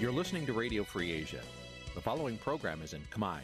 [0.00, 1.42] You're listening to Radio Free Asia.
[1.94, 3.40] The following program is in Khmer.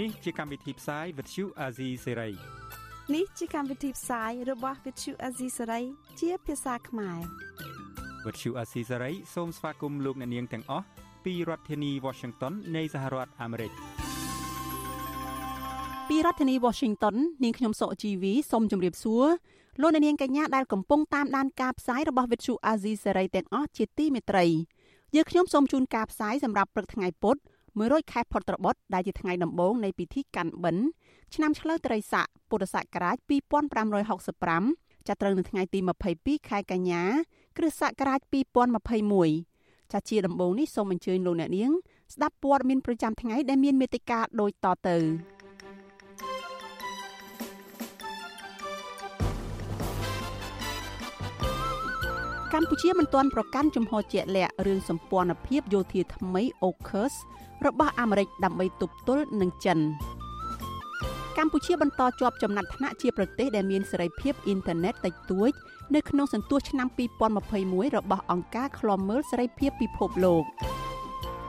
[0.00, 2.32] នេះជាកម្មវិធីផ្សាយ Vuthu Azizi Serai
[3.14, 5.84] នេះជាកម្មវិធីផ្សាយរបស់ Vuthu Azizi Serai
[6.20, 7.18] ជាភាសាខ្មែរ
[8.24, 10.86] Vuthu Azizi Serai សូមស្វាគមន៍លោកអ្នកនាងទាំងអស់
[11.24, 13.72] ពីរដ្ឋធានី Washington នៃសហរដ្ឋអាមេរិក
[16.08, 19.26] ពីរដ្ឋធានី Washington នាងខ្ញុំសុកជីវីសូមជម្រាបសួរ
[19.81, 24.45] លោកអ្នកនាងកញ្ញាដែលកំពុងតាមដានការផ្សាយរបស់ Vuthu Azizi Serai ទាំងអស់ជាទីមេត្រី
[25.15, 27.41] យើងខ្ញុំសូមជូនការផ្សាយសម្រាប់ព្រឹកថ្ងៃពុទ្ធ
[27.75, 30.83] 100ខែផុតត្របុត្រដែលជាថ្ងៃដំបូងនៃពិធីកាន់បិណ្ឌ
[31.35, 33.17] ឆ្នាំឆ្លូវត្រីស័កពុទ្ធសករាជ
[34.37, 35.79] 2565ចាប់ត្រូវនៅថ្ងៃទី
[36.15, 37.03] 22ខែកញ្ញា
[37.57, 38.19] គ្រិស្តសករាជ
[39.07, 41.71] 2021ចាជាដំបូងនេះសូមអញ្ជើញលោកអ្នកនាង
[42.13, 44.97] ស្ដាប់ព័ត៌មានប្រចាំថ្ងៃដែលមានមេត្តាដូចតទៅ
[52.55, 57.13] កម្ពុជាមិនទាន់ប្រកាន់ជំហរជាក់លាក់រឿងសម្ព័ន្ធភាពយោធាថ្មី AUKUS
[57.65, 59.79] របស់អាមេរិកដើម្បីទប់ទល់នឹងចិន
[61.37, 65.51] កម្ពុជាបន្តជាប់ចំណាត់ថ្នាក់ជាប្រទេសដែលមានសេរីភាពអ៊ីនធឺណិតតិចតួច
[65.95, 66.87] នៅក្នុងសន្ទុះឆ្នាំ
[67.43, 70.43] 2021របស់អង្គការឃ្លាំមើលសេរីភាពពិភពលោក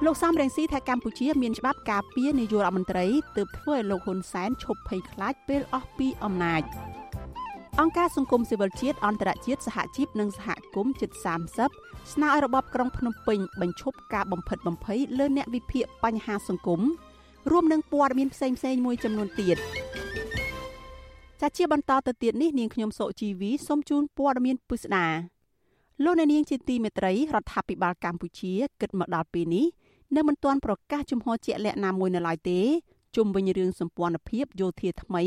[0.04, 3.06] លោកសំរងស៊ីថាកម្ពុជាមានច្បាប់ការពារនាយករដ្ឋមន្ត្រី
[3.36, 6.62] ទើបធ្វើឲ្យលោកហ៊ុនសែនឈប់ភ័យខ្លាចពេលអស់ពីអំណាច
[7.80, 11.10] អង្គការសង្គមស៊ីវិលជាតិអន្តរជាតិសហជីពនិងសហគមន៍ជិត
[11.62, 16.80] 30ស្នើឲ្យរបបក្រុងភ្នំពេញបញ្ឈប់ការបំផិតបំភ័យលើអ្នកវិភាគបញ្ហាសង្គម
[17.50, 19.56] រួមនឹងព័ត៌មានផ្សេងៗមួយចំនួនទៀត
[21.40, 25.06] ចាជាបន្តទៅទៀតនេះនាងខ្ញុំសុជីវីសូមជូនព័ត៌មានពិស្ដា
[26.04, 29.66] លោកអ្នកនាងជាទីមេត្រីរដ្ឋាភិបាលកម្ពុជាគិតមកដល់ពេលនេះ
[30.16, 32.60] នៅមិនទាន់ប្រកាសជំហរជាក់លាក់ណាមួយនៅឡើយទេ
[33.16, 35.24] ជុំវិញរឿងសម្ព័ន្ធភាពយោធាថ្មី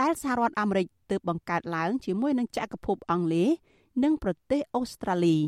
[0.00, 3.48] ដែលសហរដ្ឋអាមេរិកទើបបង្កើតឡើងជាមួយនឹងចក្រភពអង់គ្លេស
[4.04, 5.38] និងប្រទេសអូស្ត្រាលី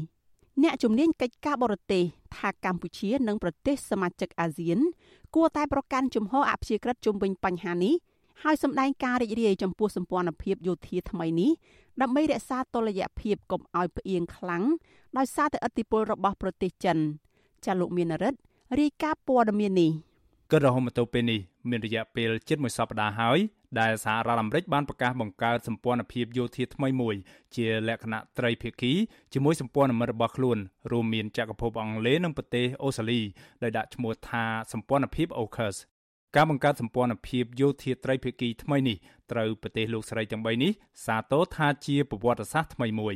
[0.63, 2.03] អ្នកជំនាញកិច្ចការបរទេស
[2.37, 4.79] ថាកម្ពុជានិងប្រទេសសមាជិកអាស៊ាន
[5.35, 7.95] គួរតែប្រកាន់ជំហរអព្យាក្រឹតជុំវិញបញ្ហានេះ
[8.43, 11.51] ហើយសម្ដែងការរីករាយចំពោះសម្ព័ន្ធភាពយោធាថ្មីនេះ
[12.03, 14.63] ដើម្បីរក្សាតុល្យភាពកុំឲ្យផ្អៀងខ្លាំង
[15.19, 16.99] ដោយសារតែឥទ្ធិពលរបស់ប្រទេសចិន
[17.65, 18.39] ចាលោកមានរិទ្ធ
[18.81, 19.91] រាយការណ៍ព័ត៌មាននេះ
[20.51, 21.41] គិតរហូតមកទល់ពេលនេះ
[21.71, 23.39] មានរយៈពេលជិតមួយសប្តាហ៍ហើយ
[23.81, 27.15] ដែលសហរដ្ឋអាមេរិកបានប្រកាសបង្កើតសម្ព័ន្ធភាពយោធាថ្មីមួយ
[27.57, 28.93] ជាលក្ខណៈត្រីភាគី
[29.33, 30.59] ជាមួយសម្ព័ន្ធមិត្តរបស់ខ្លួន
[30.93, 33.21] រួមមានចក្រភពអង់គ្លេសនិងប្រទេសអូស្ត្រាលី
[33.63, 35.77] ដោយដាក់ឈ្មោះថាសម្ព័ន្ធភាព AUKUS
[36.37, 38.97] ការបង្កើតសម្ព័ន្ធភាពយោធាត្រីភាគីថ្មីនេះ
[39.33, 40.73] ត្រូវប្រទេសលោកស្រីទាំង3នេះ
[41.07, 43.15] សាទរថាជាប្រវត្តិសាស្ត្រថ្មីមួយ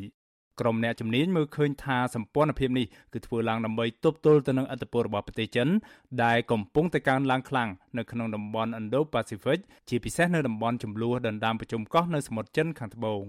[0.60, 5.68] ក្រុមអ្នកជំនាញមើលឃើញថាសម្ព័ន្ធភាពនេះគឺធ្វើឡើងដើម្បីទប់ទល់ទៅនឹងឥទ្ធិពលរបស់ប្រទេសចិន
[6.24, 9.58] ដែលកំពុងតែកើនឡើងខ្លាំងនៅក្នុងតំបន់ Indo-Pacific
[9.88, 13.24] ជាពិសេសនៅតំបន់ចំនួនដណ្ដើមប្រជុំកោះនៅសមុទ្រចិនខាងត្បូង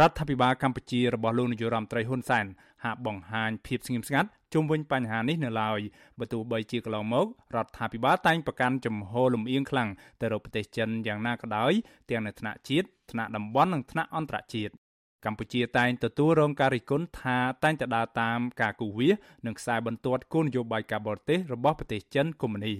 [0.00, 2.46] រដ្ឋាភិបាលកម្ពុជារបស់លោកនាយរដ្ឋមន្ត្រីហ៊ុនសែន
[2.84, 5.80] ហាក់បង្ហាញភាពស្ងៀមស្ងាត់ជុំវិញបញ្ហានេះនៅឡើយ
[6.18, 7.26] បើទោះបីជាកន្លងមក
[7.56, 9.88] រដ្ឋាភិបាលតែងប្រកាន់ចំហលំអៀងខ្លាំង
[10.20, 11.72] ទៅរកប្រទេសចិនយ៉ាងណាក៏ដោយ
[12.10, 14.72] ទាំងនៅថ្នាក់ជាតិថ្នាក់តំបន់និងថ្នាក់អន្តរជាតិ
[15.25, 22.75] កម្ពុជាតែងទទួលរងការរិះគន់ថាតែងតែដើរតាមការគូវាសនិងខ្សែបន្ទាត់គោលនយោបាយការបរទេសរបស់ប្រទេសចិនកុម្មុយនី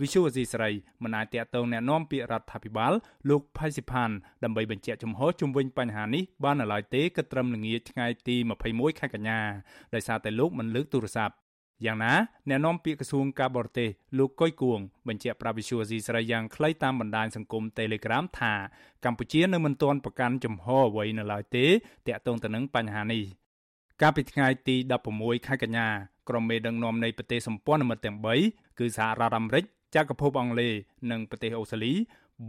[0.00, 0.70] វិសុវអេស៊ីស្រី
[1.02, 2.92] មិនអាចតាក់ទងแนะនាំពាក្យរដ្ឋាភិបាល
[3.28, 4.10] លោកផៃស៊ីផាន
[4.44, 8.36] ដើម្បីបញ្ជាក់ជំហរជុំវិញបញ្ហានេះបាននៅឡើយទេគិតត្រឹមល្ងាចថ្ងៃទី
[8.68, 9.40] 21ខែកញ្ញា
[9.94, 11.34] ដោយសារតែលោកមិនលើកទូរស័ព្ទ
[11.85, 12.13] យ៉ាងណា
[12.49, 18.53] អ្នកនាំពាក្យក្រសួងការបរទេសលោកកុយគួងបញ្ជាក់ប្រាប់វិសុវស៊ីស្រីយ៉ាងខ្លីតាមបណ្ដាញសង្គម Telegram ថា
[19.05, 21.65] កម្ពុជានៅមិនទាន់ប្រកាន់ជំហរអ្វីនៅឡើយទេ
[22.07, 23.23] ទាក់ទងទៅនឹងបញ្ហានេះ
[24.01, 24.75] កាលពីថ្ងៃទី
[25.11, 25.87] 16ខែកញ្ញា
[26.29, 28.17] ក្រុមមេដឹកនាំនៃប្រទេសសម្ព័ន្ធមិត្តទាំង
[28.47, 29.63] 3គឺសហរដ្ឋអាមេរិក
[29.95, 30.73] ចក្រភពអង់គ្លេស
[31.11, 31.93] និងប្រទេសអូស្ត្រាលី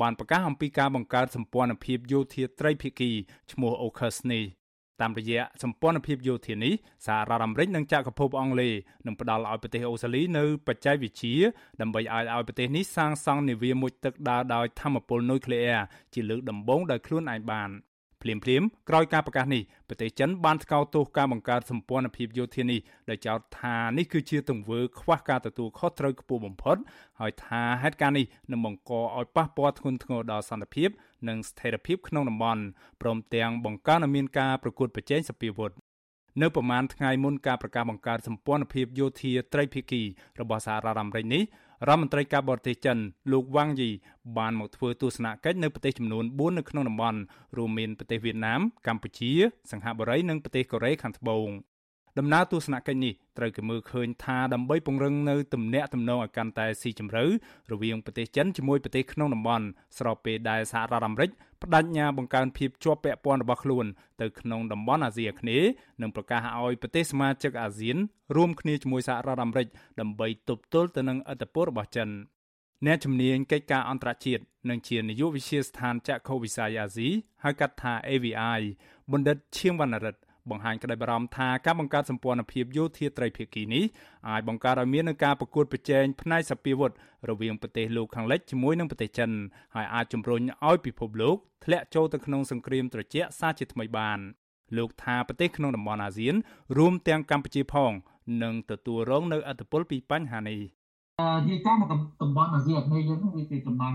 [0.00, 3.10] បានប្រកាសអំពីការបង្កើតសម្ព័ន្ធភាពយោធាត្រីភាគី
[3.52, 4.44] ឈ្មោះ AUKUS នេះ
[5.00, 6.74] តាមរយៈសម្ព័ន្ធភាពយោធានេះ
[7.06, 8.72] សហរដ្ឋអាមេរិកនិងចក្រភពអង់គ្លេស
[9.06, 11.36] នឹងផ្ដល់ឲ្យប្រទេសអូស្ត្រាលីនៅបច្ចេកវិទ្យា
[11.80, 15.82] ដើម្បីឲ្យឲ្យប្រទេសនេះសាងសង់នាវាមុជទឹកដើរដោយធម្មពលនុយក្លេអ៊ែរ
[16.14, 17.70] ជាលើកដំបូងដោយខ្លួនឯងបាន
[18.22, 22.80] ភ្លាមភ្លាមក្រោយការប្រកាសនេះប្រទេសចិនបានថ្កោលទោសការបង្កើតសម្ព័ន្ធភាពយោធានេះ
[23.10, 26.76] ដោយចោទថានេះគឺជាទង្វើខ្វះការទទួលខុសត្រូវខ្ពស់បំផុត
[27.20, 30.88] ហើយថាហេតុការណ៍នេះនឹងបង្កឲ្យប៉ះពាល់ធ្ងន់ធ្ងរដល់សន្តិភាព
[31.28, 32.62] និងស្ថិរភាពក្នុងតំបន់
[33.02, 35.72] ព្រមទាំងបង្កើនឲ្យមានការប្រកួតប្រជែងសពាវុធ
[36.42, 40.02] នៅប្រមាណថ្ងៃមុនការប្រកាសបង្កើតសម្ព័ន្ធភាពយោធាត្រីភាគី
[40.40, 41.42] របស់សហរដ្ឋអាមេរិកនេះ
[41.88, 42.98] រដ្ឋមន្ត្រីការបរទេសចិន
[43.32, 43.90] លោកវ៉ាងយី
[44.38, 47.18] បានមកធ្វើទស្សនកិច្ចនៅប្រទេសចំនួន4នៅក្នុងតំបន់
[47.56, 49.32] រួមមានប្រទេសវៀតណាមកម្ពុជា
[49.70, 51.48] សិង្ហបុរីនិងប្រទេសកូរ៉េខាងត្បូង
[52.18, 57.24] ដំណើរទស្សនកិច្ចនេះត្រូវគេមើលឃើញថាដើម្បីពង្រឹងនៅទំនាក់ទំនងឲ្យកាន់តែស៊ីជម្រៅ
[57.72, 59.66] រវាងប្រទេសចិនជាមួយប្រទេសក្នុងតំបន់
[59.98, 61.30] ស្របពេលដែលសហរដ្ឋអាមេរិក
[61.62, 63.86] បដិញ្ញាបង្កើនភាពជាប់ពាក់ព័ន្ធរបស់ខ្លួន
[64.20, 65.68] ទៅក្នុងតំបន់អាស៊ីអាគ្នេយ៍
[66.02, 67.96] និងប្រកាសឲ្យប្រទេសសមាជិកអាស៊ាន
[68.36, 69.66] រួមគ្នាជាមួយសហរដ្ឋអាមេរិក
[70.00, 72.08] ដើម្បីទប់ទល់ទៅនឹងឥទ្ធិពលរបស់ចិន
[72.86, 77.08] អ្នកជំនាញកិច្ចការអន្តរជាតិនិងជានាយកវិទ្យាស្ថានចក្ខុវិស័យអាស៊ី
[77.44, 78.60] ហៅកាត់ថា AVI
[79.12, 83.84] បណ្ឌិតឈៀងវណ្ណរិទ្ធ បង្ហាញក្តីបារម្ភថាការបង្កើតសម្ព័ន្ធភាពយោធាត្រីភាគីនេះ
[84.28, 86.90] អាចបង្កើតឲ្យមាននឹងការប្រកួតប្រជែងផ្នែកសពាវុធ
[87.30, 89.30] រវាងប្រទេសលោកខាងលិចជាមួយនឹងប្រទេសចិន
[89.74, 94.18] ហើយអាចជំរុញឲ្យពិភពលោកធ្លាក់ចូលទៅក្នុងសង្គ្រាមត្រជាក់សាជាថ្មីបាន
[94.76, 96.34] លោកថាប្រទេសក្នុងតំបន់អាស៊ាន
[96.78, 97.92] រួមទាំងកម្ពុជាផង
[98.42, 100.79] នឹងទទួលរងនៅឥទ្ធិពលពីបញ្ហានេះ
[101.46, 101.76] និយាយតាម
[102.22, 103.94] តំបន់អាស៊ីអាគ្នេយ៍យើងវាជាចំណង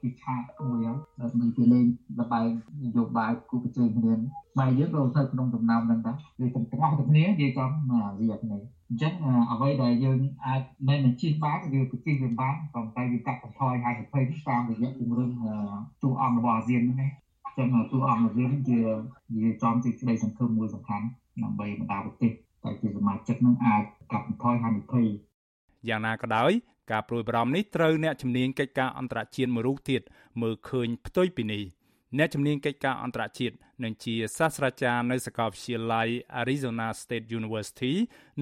[0.00, 1.84] ជាឆាកមួយហើយដើម្បីគេលេង
[2.18, 2.48] លបែង
[2.84, 4.12] នយោបាយគូប្រជែងគ្នា
[4.58, 9.12] បែរយើងក៏ទៅក្នុងដំណាំហ្នឹងដែរវាទាំងទាំងអស់គ្នានិយាយចំអាស៊ីអាគ្នេយ៍អញ្ចឹង
[9.52, 15.30] អ្វីដែលយើងអាចមិនបញ្ជិះបានវាប្រជិះវាបានប៉ុន្តែវាកាត់បន្ថយហានិភ័យតាមរយៈជំរុញ
[16.02, 17.10] ទូអង្គរបស់អាស៊ានហ្នឹង
[17.58, 18.78] ចឹងទូអង្គអាស៊ានជា
[19.34, 21.06] ជាចំជាក្តីសង្ឃឹមមួយសំខាន់
[21.42, 22.32] ដើម្បីបណ្ដាប្រទេស
[22.64, 23.82] តែជាសមាជិកនឹងអាច
[24.12, 25.00] កាត់បន្ថយហានិភ័
[25.88, 26.52] យយ៉ាងណាក៏ដោយ
[26.90, 30.02] ការព្រួយបារម្ភនេះត្រូវអ្នកជំនាញកិច្ចការអន្តរជាតិមួយរូបទៀត
[30.42, 31.64] មើលឃើញផ្ទុយពីនេះ
[32.18, 33.54] អ្នកជំនាញកិច្ចការអន្តរជាតិ
[33.84, 36.08] និងជាសាស្ត្រាចារ្យនៅសាកលវិទ្យាល័យ
[36.40, 37.92] Arizona State University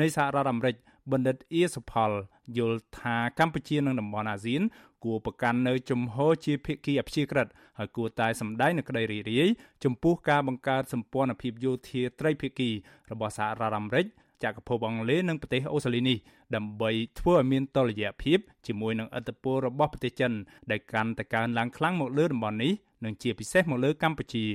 [0.00, 0.76] នៃសហរដ្ឋអាមេរិក
[1.12, 2.10] បណ្ឌិតអៀសុផល
[2.58, 4.62] យល់ថាកម្ពុជានិងតំបន់អាស៊ាន
[5.04, 7.48] គួរប្រកាន់នៅជំហរជាភាគីអព្យាក្រឹត
[7.78, 9.48] ហើយគួរតែសម្ដែងនៅក្តីរីករាយ
[9.84, 12.70] ចំពោះការបង្កើតសម្ព័ន្ធភាពយោធាត្រីភាគី
[13.10, 14.06] របស់សហរដ្ឋអាមេរិក
[14.44, 16.18] ចក្រភពអង់គ្លេសនិងប្រទេសអូស្ត្រាលីនេះ
[16.54, 20.32] ដើម្បីធ្វើឲ្យមានតុល្យភាពជាមួយនឹងឥទ្ធិពលរបស់ប្រទេសចិន
[20.70, 22.72] ដែលកាន់តែកើនឡើងខ្លាំងមកលើតំបន់នេះ
[23.04, 24.46] និងជាពិសេសមកលើកម្ពុជា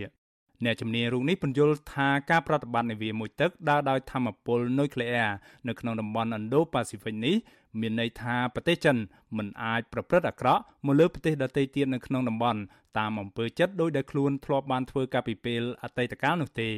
[0.66, 5.32] អ្នកជំនាញរូបនេះពន្យល់ថាការប្រតិបត្តិនាវាមួយទឹកដើរដោយធម្មពលនុយក្លេអ៊ែរ
[5.68, 7.36] នៅក្នុងតំបន់ Indo-Pacific នេះ
[7.80, 8.98] មានន័យថាប្រទេសចិន
[9.38, 12.60] មិនអាចប្រព្រឹត្តអាក្រក់មកលើប្រទេសដទៃទៀតនៅក្នុងតំបន់
[12.98, 16.70] តាមអំពើចិត្តដោយដែលខ្លួនធ្លាប់បានធ្វើកាលពីពេលអតីតកាលនោះទេ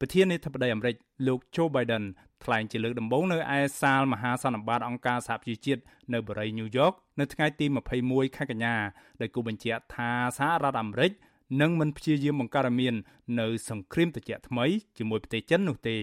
[0.00, 0.96] ប្រធានាធិបតីអាមេរិក
[1.26, 2.04] លោក Joe Biden
[2.44, 7.66] ថ្លែងជាលើកដំបូងនៅឯសាលមហាសន្និបាតអង្គការសហប្រជាជាតិនៅបរិយាញូវយ៉កនៅថ្ងៃទី
[8.00, 8.74] 21ខែកញ្ញា
[9.20, 11.12] ដែលគូបញ្ជាក់ថាសហរដ្ឋអាមេរិក
[11.60, 12.94] នឹងមិនព្យាយាមបង្កើតឲ្យមាន
[13.40, 14.66] នៅសង្គ្រាមត្រជាក់ថ្មី
[14.98, 15.98] ជាមួយប្រទេសចិននោះទេ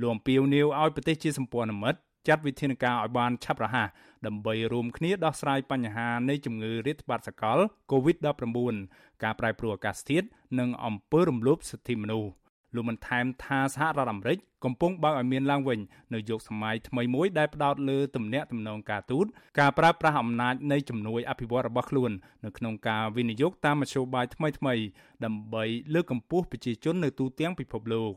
[0.00, 3.88] លោកអំពាវនាវឲ្យប្រទេសជាសម្ព័ន្ធមិត្តចាត់វិធានការឲ្យបានឆាប់រហ័ស
[4.26, 7.58] ដើម្បីរួមគ្នាដោះស្រាយបញ្ហានៃជំងឺរាតត្បាតសកល
[7.90, 10.26] COVID-19 ការប្រែប្រួលអាកាសធាតុ
[10.58, 12.30] និងអំពើរំលោភសិទ្ធិមនុស្ស
[12.74, 15.78] លោកបានថែមថាសហរដ្ឋអាមេរិកកំពុងបើកឲ្យមានឡើងវិញ
[16.14, 19.26] នៅយុគសម័យថ្មីមួយដែលផ្ដោតលើទំនាក់ទំនងការទូត
[19.60, 22.10] ការប្រើប្រាស់អំណាចនៃជំនួយអភិវឌ្ឍរបស់ខ្លួន
[22.44, 24.82] នៅក្នុងការវិនិយោគតាមមធ្យោបាយថ្មីៗ
[25.24, 28.12] ដើម្បីលើកកម្ពស់ប្រជាជននៅទូទាំងពិភពលោក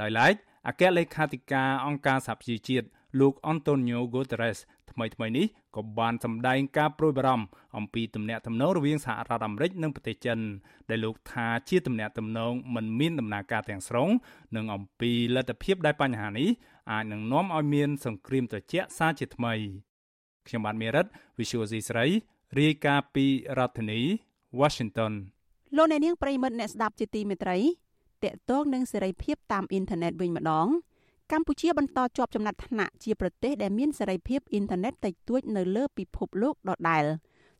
[0.00, 0.34] ដោយឡែក
[0.68, 2.86] អគ្គលេខាធិការអង្គការសហប្រជាជាតិ
[3.20, 4.58] លោក Antonio Guterres
[4.90, 10.38] ថ្មីថ្មីនេះក៏បានសម្ដែងការប្រួយបារម្ភអំពីទំនាក់ទំនងរវាងសហរដ្ឋអាមេរិកនិងប្រទេសចិន
[10.90, 14.08] ដែលលោកថាជាទំនាក់ទំនងមិនមានដំណើរការទាំងស្រុង
[14.56, 16.48] និងអំពីលទ្ធភាពដែលបញ្ហានេះ
[16.90, 19.54] អាចនឹងនាំឲ្យមានសង្គ្រាមត្រជាក់សាជាថ្មី
[20.46, 21.06] ខ្ញុំបាទមេរិត
[21.38, 22.06] Visual C ស្រី
[22.60, 23.26] រាយការណ៍ពី
[23.58, 24.00] រដ្ឋធានី
[24.60, 25.12] Washington
[25.76, 27.56] លោកអ្នកនាងប្រិមិត្តអ្នកស្ដាប់ជាទីមេត្រី
[28.24, 30.68] តកតងនឹងសេរីភាពតាមអ៊ីនធឺណិតវិញម្ដង
[31.32, 37.04] កម្ពុជាបន្តជាប់ចំណាត់ថ្នាក់ជាប្រទេសដែលមានសេរីភាពអ៊ីនធឺណិតតិចតួចនៅលើពិភពលោកដដែល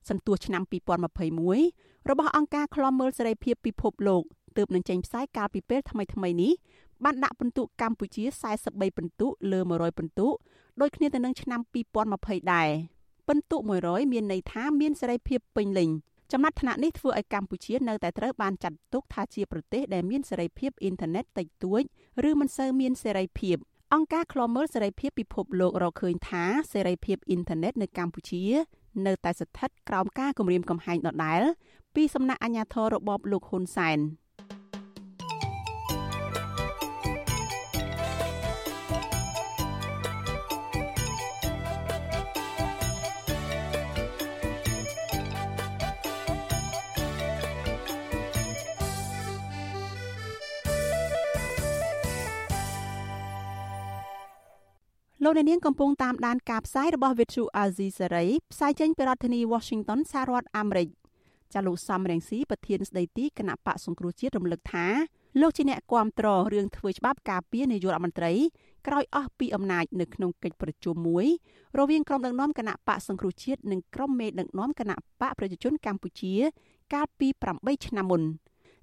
[0.09, 0.63] សន្ទុះឆ្នាំ
[1.37, 4.23] 2021របស់អង្គការឃ្លាំមើលសេរីភាពពិភពលោក
[4.57, 6.53] ទើបនឹងចេញផ្សាយកាលពីពេលថ្មីៗនេះ
[7.05, 8.25] បានដាក់ពិន្ទុកម្ពុជា
[8.61, 10.29] 43ពិន្ទុលើ100ពិន្ទុ
[10.81, 11.61] ដូចគ្នាទៅនឹងឆ្នាំ
[12.07, 12.69] 2020ដែរ
[13.29, 15.91] ពិន្ទុ100មានន័យថាមានសេរីភាពពេញលេញ
[16.33, 21.83] ចំណាត់ថ្នាក់នេះធ្វើឲ្យកម្ពុជានៅតែត្រូវបានចាត់ទុកថាជាប្រទេសដែលមានសេរីភាពអ៊ីនធឺណិតតិចតួច
[22.29, 23.57] ឬមិនសូវមានសេរីភាព
[23.95, 28.45] អង្គការឃ្លាំមើលសេរីភាពពិភពលោករកឃើញថាសេរីភាពអ៊ីនធឺណិតនៅកម្ពុជា
[29.07, 31.43] នៅតែស្ថិតក្រោមការគំរាមកំហែងដដែល
[31.95, 33.99] ពីសំណាក់អាជ្ញាធររបបលោកហ៊ុនសែន។
[55.25, 60.89] លោកអ្នកនាងកំពុងតាមដានការផ្សាយរបស់ Vithu Azizi Serai ផ្សាយចេញពីរដ្ឋធានី Washington សហរដ្ឋអាមេរិក
[61.55, 64.87] ចាលោកសំរងស៊ីប្រធានស្ដីទីគណៈបកសង្គ្រោះជាតិរំលឹកថា
[65.41, 68.33] លោកជាអ្នកគាំទ្ររឿងធ្វើច្បាប់ការពារនាយករដ្ឋមន្ត្រី
[68.87, 71.27] ក្រោយអស់ពីអំណាចនៅក្នុងកិច្ចប្រជុំមួយ
[71.79, 76.35] រវាងក្រុមដឹកនាំគណៈបកសង្គ្រោះជាតិនិងក្រុមមេដឹកនាំគណៈបកប្រជាជនកម្ពុជា
[76.95, 78.23] កាលពី8ឆ្នាំមុន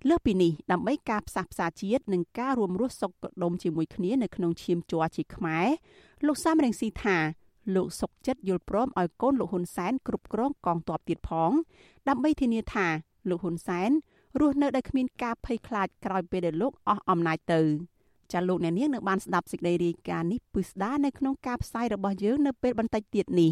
[0.09, 3.11] លើសពីនេះដើម្បីការផ្សះផ្សាជាតិនិងការរួមរស់សុខ
[3.43, 5.67] ដុមជាមួយគ្នានៅក្នុងឈាមជ័រជាខ្មែរ
[6.25, 7.17] លោកសាមរងស៊ីថា
[7.75, 11.51] លោកសុកចិត្តយល់ព្រមឲ្យកូនលោកហ៊ុនសែនគ្រប់គ្រងកងទ័ពទៀតផង
[12.07, 12.87] ដើម្បីធានាថា
[13.29, 13.89] លោកហ៊ុនសែន
[14.39, 17.61] រស់នៅដោយគ្មានការភ័យខ្លាចក្រោយពេលដែលលោកអស់អំណាចទៅ
[18.33, 23.51] ចាលោកអ្នកនាងនៅបានស្ដាប់សេចក្តីរាយការណ៍នេះពិស្ដានៅក្នុងការផ្សាយរបស់យើងនៅពេលបន្តិចទៀតនេះ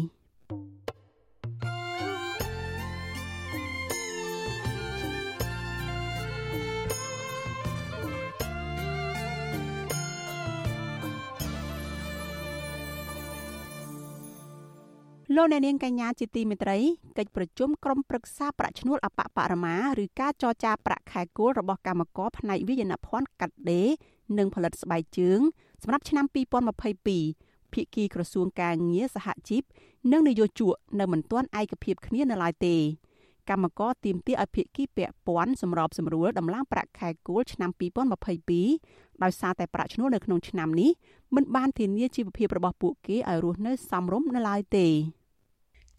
[15.32, 16.78] លោកអ្នកនាងកញ្ញាជាទីមេត្រី
[17.18, 23.88] កិច្ចប្រជុំក្រុមប្រឹក្សាប្រាក់ឈ្នួលអបបរមាឬការចរចាប្រាក់ខែគោលរបស់កម្មករផ្នែកវិញ្ញាណភ័ណ្ឌកាត់ដេរ
[24.38, 25.40] និងផលិតស្បែកជើង
[25.82, 26.24] សម្រាប់ឆ្នាំ
[27.04, 29.62] 2022ភាគីក្រសួងការងារសហជីព
[30.12, 32.76] និងនយោជកនៅមិនទាន់ឯកភាពគ្នានៅឡើយទេ
[33.50, 37.70] កម្មករទាមទារឲ្យភាគីពាក់ព័ន្ធសម្របសម្រួលដំឡើងប្រាក់ខែគោលឆ្នាំ
[38.46, 40.90] 2022ដោយសារតែប្រាក់ឈ្នួលនៅក្នុងឆ្នាំនេះ
[41.34, 44.88] មិនបានធានាជីវភាពរបស់ពួកគេឲ្យរស់នៅសមរម្យនៅឡើយទេ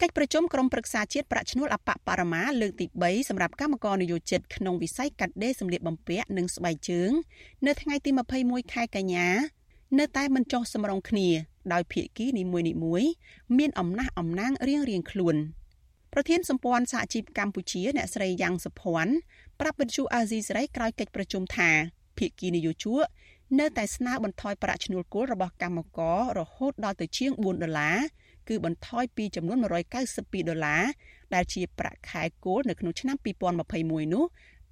[0.00, 7.10] កិច្ចប្រជុំក្រុមប្រឹក្សាជាតិប្រាក់ឈ្នួលអបបរមាលើកទី3សម្រាប់កម្មករនិយោជិតក្នុងវិស័យកាត់ដេរសម្លៀកបំពាក់និងស្បែកជើង
[7.66, 8.10] នៅថ្ងៃទី
[8.42, 9.28] 21ខែកញ្ញា
[9.98, 11.28] នៅតែមិនចុះសម្រុងគ្នា
[11.72, 13.10] ដោយភាគីនីមួយៗ
[13.58, 15.36] មានអំណះអំណាងរៀងៗខ្លួន
[16.18, 19.14] ប្រធានសម្ព័ន្ធសហជីពកម្ពុជាអ្នកស្រីយ៉ាងសុភ័ណ្ឌ
[19.60, 21.70] ប្រាប់វិទ្យុអាស៊ីសេរីក្រោយកិច្ចប្រជុំថា
[22.18, 23.04] ភាគីនយោជក
[23.58, 27.96] នៅតែស្នើបន្ថយប្រាក់ឈ្នួលគោលរបស់កម្មកររហូតដល់ទៅជាង4ដុល្លារ
[28.48, 30.82] គឺបន្ថយពីចំនួន192ដុល្លារ
[31.34, 34.24] ដែលជាប្រាក់ខែគោលនៅក្នុងឆ្នាំ2021នោះ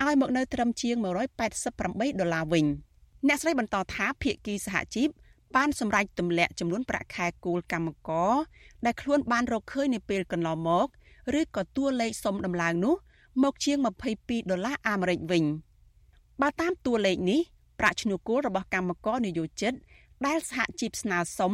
[0.02, 0.96] ឲ្យមកនៅត្រឹមជាង
[1.58, 2.66] 188ដុល្លារវិញ
[3.28, 5.08] អ្នកស្រីបន្តថាភាគីសហជីព
[5.56, 8.34] បានសម្រេចទម្លាក់ចំនួនប្រាក់ខែគោលកម្មករ
[8.84, 10.88] ដែលខ្លួនបានរកឃើញនៅពេលកន្លងមក
[11.40, 12.94] ឬក៏តួលេខសុំដំឡើងនោះ
[13.42, 13.78] មកជាង
[14.14, 15.44] 22ដុល្លារអាមេរិកវិញ
[16.40, 17.40] បើតាមតួលេខនេះ
[17.80, 19.72] ប្រាក់ឈ្នួលគោលរបស់កម្មករនិយោជិត
[20.26, 21.52] ដែលសហជីពស្នើសុំ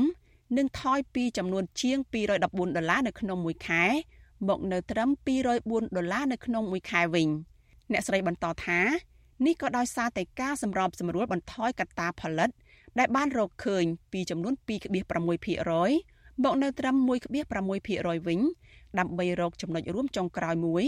[0.57, 2.43] នឹងថយពីចំនួនជាង214
[2.77, 3.85] ដុល្លារនៅក្នុងមួយខែ
[4.49, 5.11] មកនៅត្រឹម
[5.53, 7.29] 204ដុល្លារនៅក្នុងមួយខែវិញ
[7.93, 8.81] អ្នកស្រីបន្តថា
[9.47, 12.51] នេះក៏ដោយសារតែការសម្របសម្រួលបន្ថយកត្តាផលិត
[12.99, 18.41] ដែលបានរកឃើញពីចំនួន2.6%មកនៅត្រឹម1.6%វិញ
[18.99, 20.85] ដើម្បីរកចំណុចរួមចុងក្រោយមួយ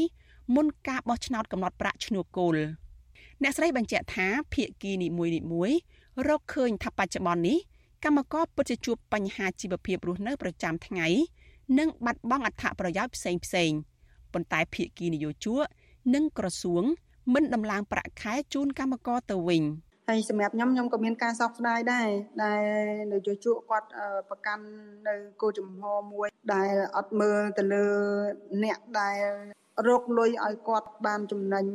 [0.55, 2.57] មុនការបោះឆ្នោតកំណត់ប្រាក់ឈ្នួលគោល
[3.43, 5.77] អ្នកស្រីបញ្ជាក់ថាភាគីនីមួយៗ
[6.29, 7.59] រកឃើញថាបច្ចុប្បន្ននេះ
[8.05, 11.07] កម្មករពិតជាជួបបញ្ហាជីវភាពរស់នៅប្រចាំថ្ងៃ
[11.79, 13.71] និងបាត់បង់អត្ថប្រយោជន៍ផ្សេងផ្សេង
[14.33, 15.63] ប៉ុន្តែភាគីនយោជក
[16.15, 16.85] និងក្រសួង
[17.35, 19.63] មិនដំឡើងប្រាក់ខែជូនកម្មករទៅវិញ
[20.13, 22.09] ហើយសម្រាប់ខ្ញុំខ្ញុំក៏មានការសោកស្ដាយដែរ
[22.45, 22.63] ដែល
[23.13, 23.89] នយោជកគាត់
[24.31, 24.65] ប្រកាន់
[25.09, 27.87] នៅគោលចំហមួយដែលអត់មើលទៅលើ
[28.65, 29.23] អ្នកដែល
[29.89, 31.67] រកលុយឲ្យគាត់បានចំណេញ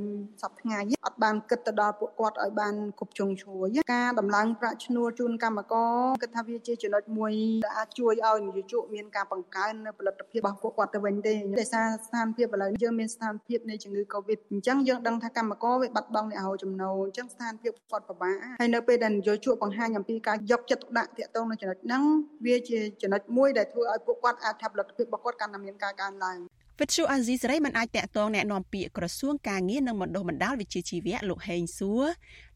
[0.41, 7.33] សប្ថ្ងៃអត់បានគិតទៅដល់ពួកគាត់ឲ្យបានគ្រប់ជ្រុងជ្រោយការដំឡើងប្រាក់ឈ្នួលជូនកម្មករគិតថាវាជាចំណុចមួយ
[7.65, 22.03] ដែលអាចជួយឲ្យនិយោជកមានការបង្កើននៅផលិតភាពរបស់ពួកគាត់ទៅវិញទេដោយសារស្ថានភាពឥឡូវយើងមានស្ថានភាពនៃជំងឺ Covid អញ្ចឹងយើងដឹងថាកម្មករវាបាត់បង់អ្នកហៅចំណូលអញ្ចឹងស្ថានភាពគាត់ពិបាកហើយនៅពេលដែលនិយោជកបង្ហាញអំពីការយកចិត្តទុកដាក់ទាក់ទងនឹងចំណុចហ្នឹង
[22.45, 26.39] វាជាចំណុចមួយដែលធ្វើឲ្យពួកគាត់អាចថាផលិតភាពរបស់គាត់កាន់តែមានការកើនឡើង
[26.80, 32.04] វិទ្យុអាស៊ីសេរីមិនអាចតាក់ទងแนะនាំពាក្យក្រសួងការងារនិងបណ្ដុះបណ្ដាលវិជ្ជាជីវៈលោកហេងសួរ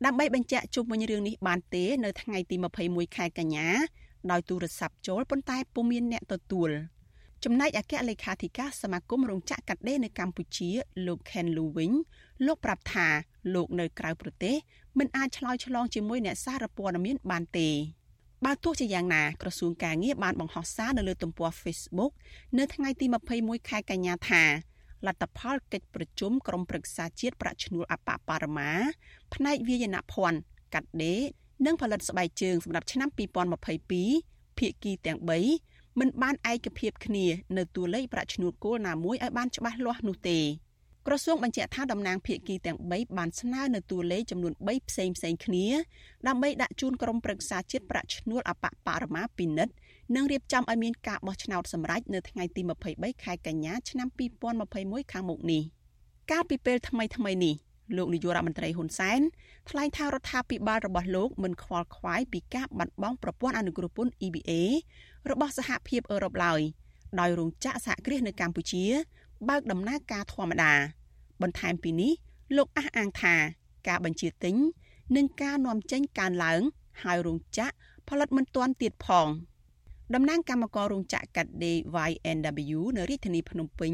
[0.04, 3.68] ដើម្បីបញ្ជាក់ជុំវិញរឿងនេះបានទេនៅថ្ងៃទី21ខែកញ្ញា
[4.30, 6.70] ដោយទូរស័ព្ទចូលប៉ុន្តែពុំមានអ្នកទទួល
[7.44, 10.70] ចំណែកអគ្គលេខាធិការសមាគមរោងចក្រកាត់ដេរនៅកម្ពុជា
[11.06, 11.92] លោក Ken Lu វិញ
[12.46, 13.06] លោកប្រាប់ថា
[13.54, 14.56] លោកនៅក្រៅប្រទេស
[14.98, 17.68] មិនអាចឆ្លើយឆ្លងជាមួយអ្នកសារព័ត៌មានបានទេ
[18.45, 22.11] បើទោះជាយ៉ាងណាក្រសួងការងារបានបង្ហោះសារនៅលើទំព័រ Facebook
[22.57, 23.05] នៅថ្ងៃទី
[23.37, 24.43] 21ខែកញ្ញាថា
[25.07, 28.71] លទ្ធផលកិច្ចប្រជុំក្រុមប្រឹក្សាជាតិប្រាក់ឈ្នួលអបបរមា
[29.33, 30.39] ផ្នែកវាយនភ័ណ្ឌ
[30.73, 31.21] កាត់ដេរ
[31.65, 33.09] និងផលិតស្បែកជើងសម្រាប់ឆ្នាំ
[33.83, 35.19] 2022ភាគីទាំង
[35.59, 37.25] 3មិនបានឯកភាពគ្នា
[37.57, 40.39] នៅតួលេខប្រាក់ឈ្នួលគោលណាមួយឲ្យបានច្បាស់លាស់នោះទេ
[41.07, 45.67] ក្រសួងបញ្ជាក់ថាតំណាងភាគីទាំង3បានស្នើនៅតួលេខចំនួន3ផ្សេងផ្សេងគ្នា
[46.27, 49.73] ដើម្បីដាក់ជូនក្រុមប្រឹក្សាជាតិប្រាក់ឈ្នួលអបបរមាពិនិត្យ
[50.15, 52.61] និងរៀបចំឲ្យមានការបោះឆ្នោតសម្រេចនៅថ្ងៃទី
[52.93, 54.07] 23ខែកញ្ញាឆ្នាំ
[54.59, 55.63] 2021ខាងមុខនេះ
[56.31, 57.55] កាលពីពេលថ្មីថ្មីនេះ
[57.97, 59.21] លោកនាយករដ្ឋមន្ត្រីហ៊ុនសែន
[59.69, 64.51] ថ្លែងថារដ្ឋាភិបាលរបស់លោកមិនខ្វល់ខ្វាយពីការបាត់បង់ប្រព័ន្ធអនុគ្រោះពន្ធ EBA
[65.29, 66.61] របស់សហភាពអឺរ៉ុបឡើយ
[67.19, 68.85] ដោយរោងចក្រសហគ្រាសនៅកម្ពុជា
[69.49, 70.73] បើកដំណើរការធម្មតា
[71.41, 72.11] បន្ថែមពីនេះ
[72.57, 73.35] លោកអះអាងថា
[73.87, 74.55] ការបញ្ជាទិញ
[75.15, 76.61] និងការនាំចេញកើនឡើង
[77.03, 77.75] ហើយរោងចក្រ
[78.09, 79.27] ផលិតមិនទាន់ទៀតផង
[80.13, 81.77] តំណាងកម្មកររោងចក្រកាត់ដេរ
[82.09, 83.93] YNW នៅរាជធានីភ្នំពេញ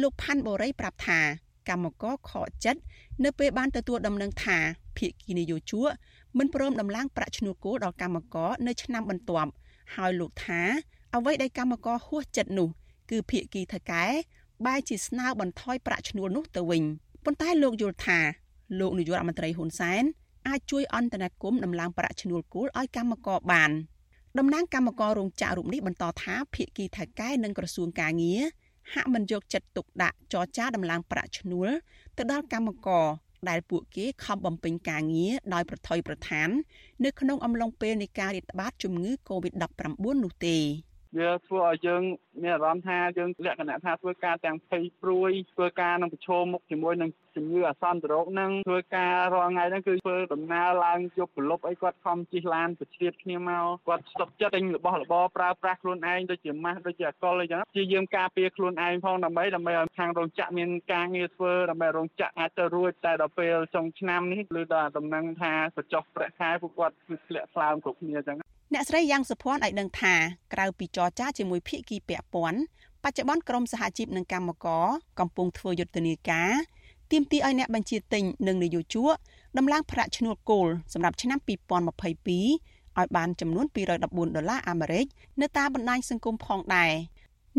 [0.00, 1.20] លោកផាន់បូរីប្រាប់ថា
[1.68, 2.80] កម្មករខកចិត្ត
[3.24, 4.58] នៅពេលបានទទួលដំណឹងថា
[4.96, 5.88] ភាគីនយោជក
[6.38, 9.50] មិនព្រមដំឡើងប្រាក់ឈ្នួលគោលដល់កម្មករនៅឆ្នាំបន្ទាប់
[9.94, 10.60] ហើយលោកថា
[11.14, 12.68] អ្វីដែលកម្មករហួសចិត្តនោះ
[13.10, 14.04] គឺភាគីថកែ
[14.66, 16.82] បែរជាស្នើបន្ថយប្រាក់ឈ្នួលនោះទៅវិញ
[17.24, 18.18] ប៉ុន្តែលោកយល់ថា
[18.80, 20.02] លោកនាយករដ្ឋមន្ត្រីហ៊ុនសែន
[20.48, 23.70] អាចជួយអន្តរាគមន៍ដំឡើងប្រាក់ឈ្នួលគោលឲ្យកម្មករបាន
[24.38, 28.40] តំណាងកម្មកររោងចក្ររូបនេះបន្តថាភាគីថៃកែនិងក្រសួងកាងារ
[28.92, 31.68] ហាក់មិនយកចិត្តទុកដាក់ចរចាដំឡើងប្រាក់ឈ្នួល
[32.16, 33.06] ទៅដល់កម្មករ
[33.48, 36.48] ដែលពួកគេខំបំពេញការងារដោយប្រថុយប្រឋាន
[37.04, 39.62] នៅក្នុងអំឡុងពេលនៃការរាតត្បាតជំងឺ Covid-19
[40.24, 40.56] នោះទេ
[41.18, 42.02] វាធ្វើឲ្យយើង
[42.42, 68.38] មានអារម្មណ៍ថាយើងលក្ខណៈថាធ្វើការទាំងភ័យព្រួយធ្វើការនឹងប្រឈមមុខជាមួយនឹងជំងឺអាសន្នរោគហ្នឹងធ្វើការរាល់ថ្ងៃហ្នឹងគឺធ្វើដំណើរឡើងយប់ប្រលប់អីគាត់ខំជិះឡានប្រជ្រៀតគ្នាមកគាត់ស្តុកចិត្តទិញរបស់របរប្រើប្រាស់ខ្លួនឯងដូចជាម៉ាស់ដូចជាអកុលអីចឹងជាយើងការពារខ្លួនឯងផងដើម្បីដើម្បីឲ្យខាងរោងចក្រមានការងារធ្វើដើម្បីរោងចក្រអាចទៅរួចតែដល់ពេលចុងឆ្នាំនេះឬដល់ដំណឹងថាបញ្ចុះប្រាក់ខែពួកគាត់គឺធ្លាក់ស្លើមគ្រប់គ្នាចឹង
[68.74, 70.14] អ្នកស្រីយ៉ាងសុភ័ណ្ឌឲ្យដឹងថា
[70.52, 72.58] ក្រៅពីចរចាជាមួយភាគីពាក់ព័ន្ធ
[73.02, 74.86] បច្ចុប្បន្នក្រមសហជីពនិងកម្មករ
[75.18, 76.50] កំពុងធ្វើយុទ្ធនាការ
[77.10, 79.14] ទាមទារឲ្យអ្នកបញ្ជាទិញនិងនយោជក
[79.58, 81.48] ដំឡើងប្រាក់ឈ្នួលគោលសម្រាប់ឆ្នាំ2022
[82.98, 85.06] ឲ្យបានចំនួន214ដុល្លារអាមេរិក
[85.40, 86.92] នៅតាមបណ្ដាញសង្គមផងដែរ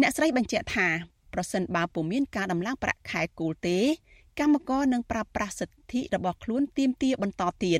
[0.01, 0.87] អ្នកស្រីបញ្ជាក់ថា
[1.33, 3.77] ប្រសិនបើពុំមានការដំឡើងប្រាក់ខែគោលទេ
[4.39, 7.79] កម្មករនឹងប្រើប្រាស់សិទ្ធិរបស់ខ្លួនទាមទារបន្តទៀត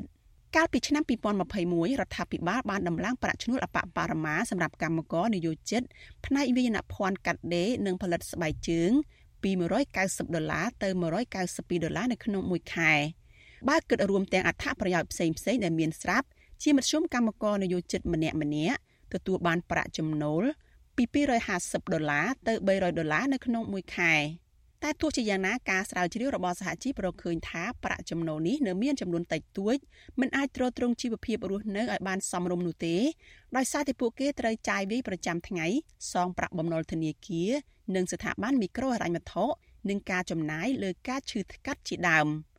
[0.56, 5.82] កាលពីឆ្នាំ2021រដ្ឋាភិបាលបានដំឡើងប្រាក់ឈ្នួលអបបរមាសម្រាប់កម្មករនិយោជិត
[6.26, 8.90] ផ្នែកវិញ្ញាណភ័ណ្ឌកាត់ដេរនិងផលិតស្បែកជើង
[9.42, 9.50] ពី
[9.92, 10.88] 190ដុល្លារទៅ
[11.36, 12.92] 192ដុល្លារនៅក្នុងមួយខែ
[13.68, 16.26] បើគិតរួមទាំងអត្ថប្រយោជន៍ផ្សេងផ្សេងដែលមានស្រាប់
[16.62, 18.78] ជាមធ្យមកម្មករនិយោជិតម្នាក់ម្នាក់
[19.14, 20.42] ទទួលបានប្រាក់ចំណូល
[20.96, 21.04] ពី
[21.48, 24.14] 250ដុល្លារទៅ300ដុល្លារនៅក្នុងមួយខែ។
[24.84, 29.76] តែទោះជាយ៉ាងណាការស្រាវជ្រាវរបស់សហជីពរកឃើញថាប្រាក់ចំណូលនេះនៅមានចំនួនតិចតួច
[30.20, 32.96] មិនអាចទ្រទ្រង់ជីវភាពរស់នៅឲ្យបានសមរម្យនោះទេ
[33.56, 35.66] ដោយសារតែពួកគេត្រូវចាយវាយប្រចាំថ្ងៃ
[36.12, 37.50] សងប្រាក់បំណុលធនាគារ
[37.94, 39.44] និងស្ថាប័នមីក្រូហិរញ្ញវត្ថុ
[39.88, 42.28] និងការចំណាយលើការឈឺថ្កាត់ជាដើម។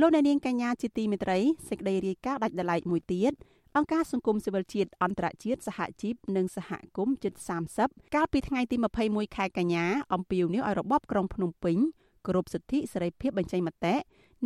[0.00, 3.32] លោកអ្នកនាងកញ្ញាជាទីមេត្រីសេចក្តីរាយការណ៍ដាច់ដライមួយទៀត
[3.76, 7.32] អង្គការសង្គមស៊ីវិលជាតិអន្តរជាតិសហជីពនិងសហគមន៍ជិត
[7.74, 9.84] 30កាលពីថ្ងៃទី21ខែកញ្ញា
[10.14, 11.76] អំពាវនាវឲ្យរបបក្រុងភ្នំពេញ
[12.26, 13.94] គោរពសិទ្ធិសេរីភាពបញ្ចេញមតិ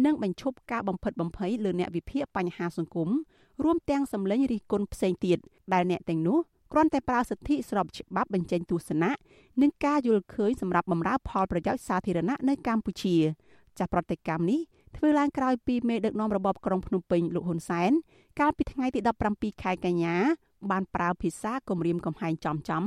[0.05, 3.09] និងបញ្ឈប់ការបំផិតបំភ័យលើអ្នកវិភាគបញ្ហាសង្គម
[3.65, 5.39] រួមទាំងសម្លេងរិះគន់ផ្សេងទៀត
[5.73, 6.39] ដែលអ្នកទាំងនោះ
[6.73, 9.11] គ្រាន់តែប្រើសិទ្ធិស្របច្បាប់បញ្ចេញទស្សនៈ
[9.63, 13.17] និងការយល់ឃើញសម្រាប់បម្រើផលប្រយោជន៍សាធារណៈនៅកម្ពុជា
[13.79, 14.61] ចាស់ប្រតិកម្មនេះ
[14.97, 17.91] ធ្វើឡើងក្រោយពីមេដឹកនាំរបបក្រុងភ្នំពេញលោកហ៊ុនសែន
[18.41, 19.01] កាលពីថ្ងៃទី
[19.33, 20.17] 17ខែកញ្ញា
[20.71, 22.85] បានប្រើភាសាគម្រាមកំហែងចំចំ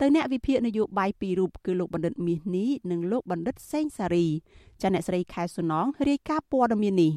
[0.00, 4.26] ទៅអ្នកវិភាគនយោបាយពីររូបគឺលោកបណ្ឌិតមាសនេះនិងលោកបណ្ឌិតសេងសារី
[4.82, 7.12] ចាអ្នកស្រីខែសុណងរាយការណ៍ព័ត៌មាននេះ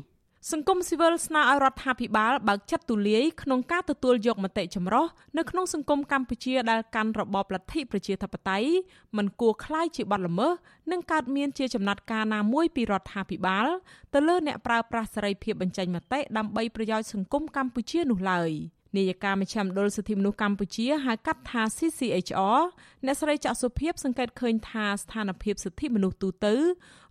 [0.52, 5.06] សង្គមស៊ីវិលស្នើឲ្យរដ្ឋាភិបាលបើកចិត្តទូលាយក្នុងការទទួលយកមតិចម្រុះ
[5.38, 8.68] នៅក្នុងសង្គមកម្ពុជាដែលកាន់របបលទ្ធិប្រជាធិបតេយ្យ
[9.16, 10.52] មិនគួរคล้ายជាបទល្មើស
[10.90, 13.66] និងកើតមានជាចំណាត់ការណាមួយពីរដ្ឋាភិបាល
[14.14, 18.50] ទៅលើអ្នកប្រើប្រាស់សេរីភាពបញ្ចេញមតិដើម្បីប្រយោជន៍សង្គមកម្ពុជានោះឡើយ។
[18.97, 22.61] នាយកាមជ្ឈមណ្ឌលសិទ្ធិមនុស្សកម្ពុជាហៅកាត់ថា CCHR
[23.05, 26.55] អ្នកស្រីចាក់សុភាពសង្កេតឃើញថាស្ថានភាពសិទ្ធិមនុស្សទូទៅ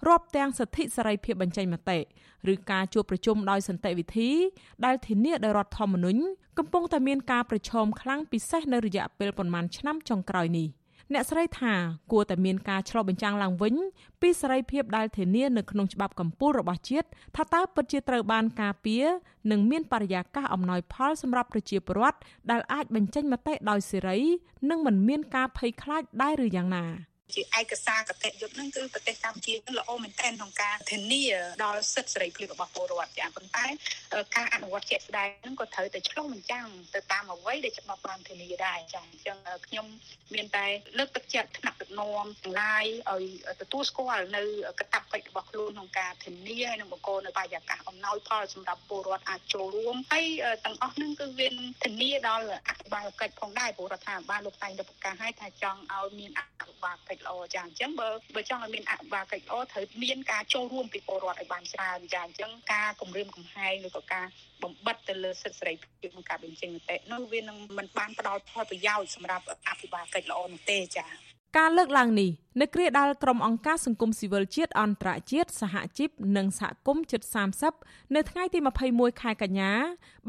[0.08, 1.98] រាប់ទាំងសិទ្ធិសេរីភាពបញ្ចេញមតិ
[2.52, 4.30] ឬការជួបប្រជុំដោយសន្តិវិធី
[4.84, 6.22] ដែលធានាដោយរដ្ឋធម្មនុញ្ញ
[6.58, 10.68] កំពុងតែមានការប្រឈមខ្លាំងពិសេសនៅរយៈពេលប្រមាណឆ្នាំចុងក្រោយនេះ
[11.14, 11.74] អ្នកស្រីថា
[12.12, 13.74] គួរតែមានការឆ្លុះបញ្ចាំងឡើងវិញ
[14.20, 19.06] ពីសេរីភាពដែលធានានៅក្នុងច្បាប់កម្ពុជារបស់ជាតិថាតើពិតជាត្រូវបានការពារ
[19.50, 22.18] និងមានបរិយាកាសអំណោយផលសម្រាប់ប្រជាពលរដ្ឋ
[22.50, 24.18] ដែលអាចបញ្ចេញមតិដោយសេរី
[24.70, 26.86] និងមិនមានការភ័យខ្លាចដែរឬយ៉ាងណា។
[27.36, 31.24] ជាឯកសារកតេយុត្តហ្នឹងគឺប្រទេសកម្ពុជាល្អមែនទែនក្នុងការធានា
[31.64, 33.66] ដល់សិទ្ធិសេរីភាពរបស់ពលរដ្ឋចាប៉ុន្តែ
[34.36, 39.86] ការអនុវត្តជាក់ស្ដែងហ្នឹងក៏ត្រូវតែឆ្លុះបញ្ចាំងទៅតាមអ្វីដែលច្បាប់បានធានាដែរចាអញ្ចឹងខ្ញុំ
[40.34, 40.66] មានតែ
[40.98, 43.24] លើកទឹកចិត្តថ្នាក់ដឹកនាំទាំងឡាយឲ្យ
[43.60, 44.42] ទទួលស្គាល់នៅ
[44.80, 50.26] កតាបកិច្ចរបស់ខ្លួនក្នុងការធានាហើយនឹងបង្កនៅបរិយាកាសអំណោយផលសម្រាប់ពលរដ្ឋអាចចូលរួមហើយ
[50.64, 51.48] ទាំងអស់ហ្នឹងគឺវា
[51.84, 64.26] ធានាដល់អភិបាលកិច្ចផងដែរព្រោះរដ្ឋាភិបាលលោកតែងតែប្រកាសឲ្យថាចង់ឲ្យមានអភិបាលកិច្ចល្អចាអញ្ចឹងបើបើចង់ឲ្យមានអភិបាលកិច្ចល្អត្រូវមានការចូលរួមពីពលរដ្ឋឲ្យបានច្រើនចាអញ្ចឹងការគម្រាមកំហែងឬក៏ការ
[64.62, 71.06] បំបិតទៅលើសិទ្ធិសេរីភាពក្នុងការបញ្ចេញមតិនោះវានឹងមិនបានផ្ដល់ផលប្រយោជន៍សម្រាប់អភិបាលកិច្ចល្អនោះទេចា
[71.58, 77.22] ការលើកឡើងនេះនៅគ្រាដែលក្រុមអង្គការសង្គមស៊ីវិលជាតិអន្តរជាតិសហជីពនិងសហគមន៍ជិត
[77.68, 78.58] 30នៅថ្ងៃទី
[78.90, 79.72] 21ខែកញ្ញា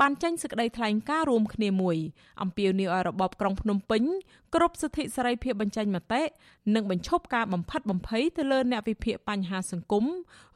[0.01, 1.97] បានចេញសេចក្តីថ្លែងការណ៍រួមគ្នាមួយ
[2.41, 4.03] អំពាវនាវឲ្យរបបក្រុងភ្នំពេញ
[4.55, 6.21] គ្រប់សិទ្ធិសេរីភាពបញ្ចេញមតិ
[6.75, 10.05] និងបញ្ឈប់ការបំផិតបំភ័យទៅលើអ្នកវិភាគបញ្ហាសង្គម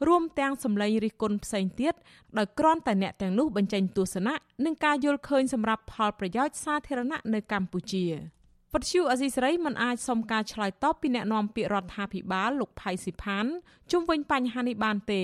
[0.06, 1.94] រួមទាំងសម្លេងរិះគន់ផ្សេងទៀត
[2.38, 8.06] ដោយគ្រាន់តែអ្នកទាំងនោះបញ្ចេញទស្សនៈនិងការយល់ឃើញសម្រាប់ផលប្រយោជន៍សាធារណៈនៅកម្ពុជា។
[8.72, 13.46] ពទ្យុអេស៊ីសរ៉ៃមិនអាចសុំការឆ្លើយតបពីអ្នកនាំពាក្យរដ្ឋាភិបាលលោកផៃស៊ីផាន
[13.90, 15.22] ជុំវិញបញ្ហានេះបានទេ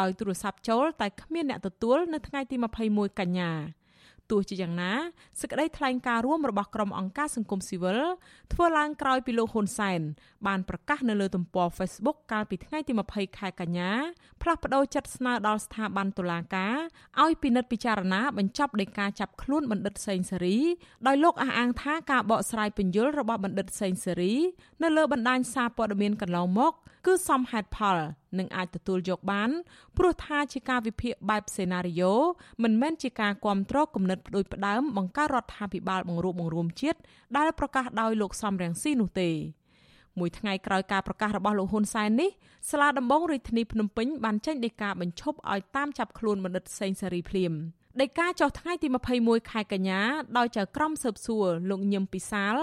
[0.00, 2.56] ដោយទូរស័ព្ទចូលតែគ្មានអ្នកទទួលនៅថ្ងៃទី
[2.88, 3.52] 21កញ្ញា
[4.30, 4.92] ទោះជាយ៉ាងណា
[5.40, 8.00] សេចក្តីថ្លែងការណ៍រួមរបស់ក្រុមអង្គការសង្គមស៊ីវិល
[8.52, 10.00] ធ្វើឡើងក្រោយពីលោកហ៊ុនសែន
[10.46, 13.90] បានប្រកាសនៅលើទំព័រ Facebook កាលពីថ្ងៃទី20ខែកញ្ញា
[14.42, 16.74] ផ្លាស់ប្តូរចិត្តស្នើដល់ស្ថាប័នតុលាការ
[17.22, 20.58] ឲ្យពិនិត្យពិចារណាបញ្ចប់ដីកាចាប់ខ្លួនបណ្ឌិតសេងសេរី
[21.06, 24.34] ដោយលោកអះអាងថាការបកស្រាយពន្យល់របស់បណ្ឌិតសេងសេរី
[24.82, 26.74] នៅលើបណ្ដាញសារព័ត៌មានកន្លងមក
[27.06, 27.98] គឺសមហេតុផល
[28.38, 29.50] និងអាចទទួលយកបាន
[29.96, 32.12] ព្រោះថាជាការវិភាគបែបសេណារីយ៉ូ
[32.62, 36.98] មិនមែនជាការគ្រប់គ្រងគំនិតផ្ដួចផ្ដើមបង្កើតរដ្ឋាភិបាលបង្រួបបង្រួមជាតិ
[37.36, 39.30] ដែលប្រកាសដោយលោកសំរងស៊ីនោះទេ
[40.18, 42.30] មួយថ្ងៃក្រោយការប្រកាសរបស់លោកហ៊ុនសែននេះ
[42.70, 47.52] សាលាដំបងរាជធានីភ្នំពេញបានចេញដីកាបញ្ឈប់ឲ្យតាមចាប់ខ្លួនបណ្ឌិតសេងសេរីភ្លាម
[48.02, 48.88] ដីកាចុះថ្ងៃទី
[49.20, 50.00] 21ខែកញ្ញា
[50.38, 52.56] ដោយចៅក្រមស៊ើបសួរលោកញឹមពិសាល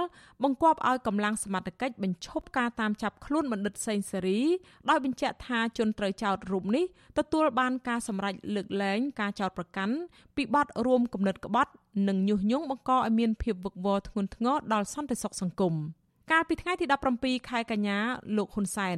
[0.43, 4.41] បង្គាប់ឲ្យកម្លាំងសមត្ថកិច្ចបញ្ឈប់ការតាមចាប់ខ្លួនបណ្ឌិតសេងសេរី
[4.89, 6.85] ដោយបញ្ជាក់ថាជនត្រូវចោទរូបនេះ
[7.17, 9.95] ទទួលបានការសម្រេចលើកលែងការចោទប្រកាន់
[10.35, 11.71] ពីបទរួមគំនិតក្បត់
[12.07, 15.75] និងញុះញង់បង្កឲ្យមានភាពវឹកវរធ្ងន់ធ្ងរដល់សន្តិសុខសង្គម។
[16.31, 16.85] កាលពីថ្ងៃទី
[17.17, 17.97] 17ខែកញ្ញា
[18.37, 18.97] លោកហ៊ុនសែន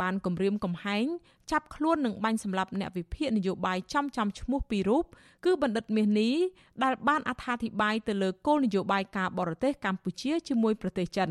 [0.00, 1.04] បានគម្រាមកំហែង
[1.50, 5.04] ចាប់ខ្លួននិងបាញ់សម្លាប់អ្នកវិភាគនយោបាយចំចំឈ្មោះពីររូប
[5.44, 6.34] គឺបណ្ឌិតមាសនេះ
[6.84, 11.30] ដែលបានអត្ថាធិប្បាយទៅលើគោលនយោបាយការបរទេសកម្ពុជាជាមួយប្រទេសចិន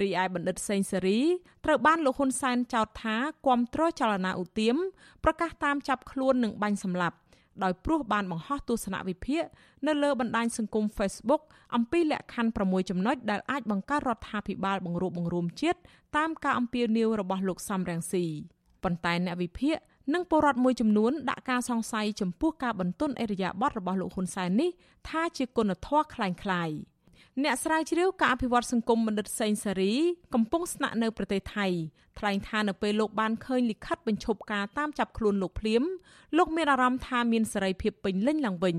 [0.00, 1.20] រីឯបណ្ឌិតសេងសេរី
[1.64, 4.76] ត្រូវបានលោកហ៊ុនសែនចោទថាគាំទ្រចលនាឧទាម
[5.24, 7.16] ប្រកាសតាមចាប់ខ្លួននិងបាញ់សម្លាប់
[7.63, 9.43] ដោយព្រោះបានបង្ហោះទស្សនវិភាគ
[9.87, 11.41] នៅលើបណ្ដាញសង្គម Facebook
[11.75, 15.79] អំពីលក្ខខណ្ឌ6ចំណុចដែលអាចបង្កើតរដ្ឋាភិបាលបង្រួបបង្រួមជាតិ
[16.17, 18.25] តាមការអំពាវនាវរបស់លោកសំរងស៊ី
[18.83, 19.77] ប៉ុន្តែអ្នកវិភាគ
[20.13, 24.69] និងពលរដ្ឋមួយចំនួនដាក់ការសង្ស័យចំពោះការបន្ទន់អេរយាប័តរបស់លោកហ៊ុនសែននេះ
[25.09, 26.75] ថាជាគុណធម៌คล้ายៗ
[27.44, 29.94] អ្នកស្រាវជ្រាវការអភិវឌ្ឍសង្គមបណ្ឌិតសេងសារី
[30.34, 31.66] កំពុងស្នាក់នៅប្រទេសថៃ
[32.18, 35.82] ថ្លែងថានៅពេលលោកបានឃើញលិខិតបញ្ឈប់ការតាមចាប់ខ្លួនលោកភ្លាម
[36.36, 38.76] លោកមានអារម្មណ៍ថាមានសេរីភាពពេញលេញឡើងវិញ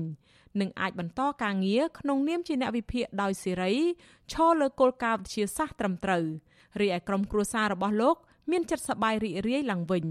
[0.60, 3.72] និងអាចបន្តការងារក្នុងនាមជាអ្នកវិភាគដោយសេរី
[4.32, 6.24] ឈរលើគោលការណ៍វិទ្យាសាស្ត្រត្រឹមត្រូវ
[6.80, 8.16] រីឯក្រុមគ្រួសាររបស់លោក
[8.50, 10.04] មានចិត្តសប្បាយរីករាយឡើងវិញ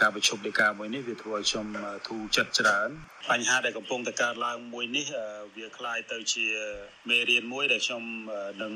[0.00, 1.66] ការប្រជុំនៃការមួយនេះវាធ្វើឲ្យខ្ញុំ
[2.08, 2.88] ធូរចិត្តច្រើន
[3.30, 5.06] បញ្ហាដែលកំពុងតែកើតឡើងមួយនេះ
[5.56, 6.46] វាคล้ายទៅជា
[7.08, 8.02] មេរៀនមួយដែលខ្ញុំ
[8.62, 8.72] នឹង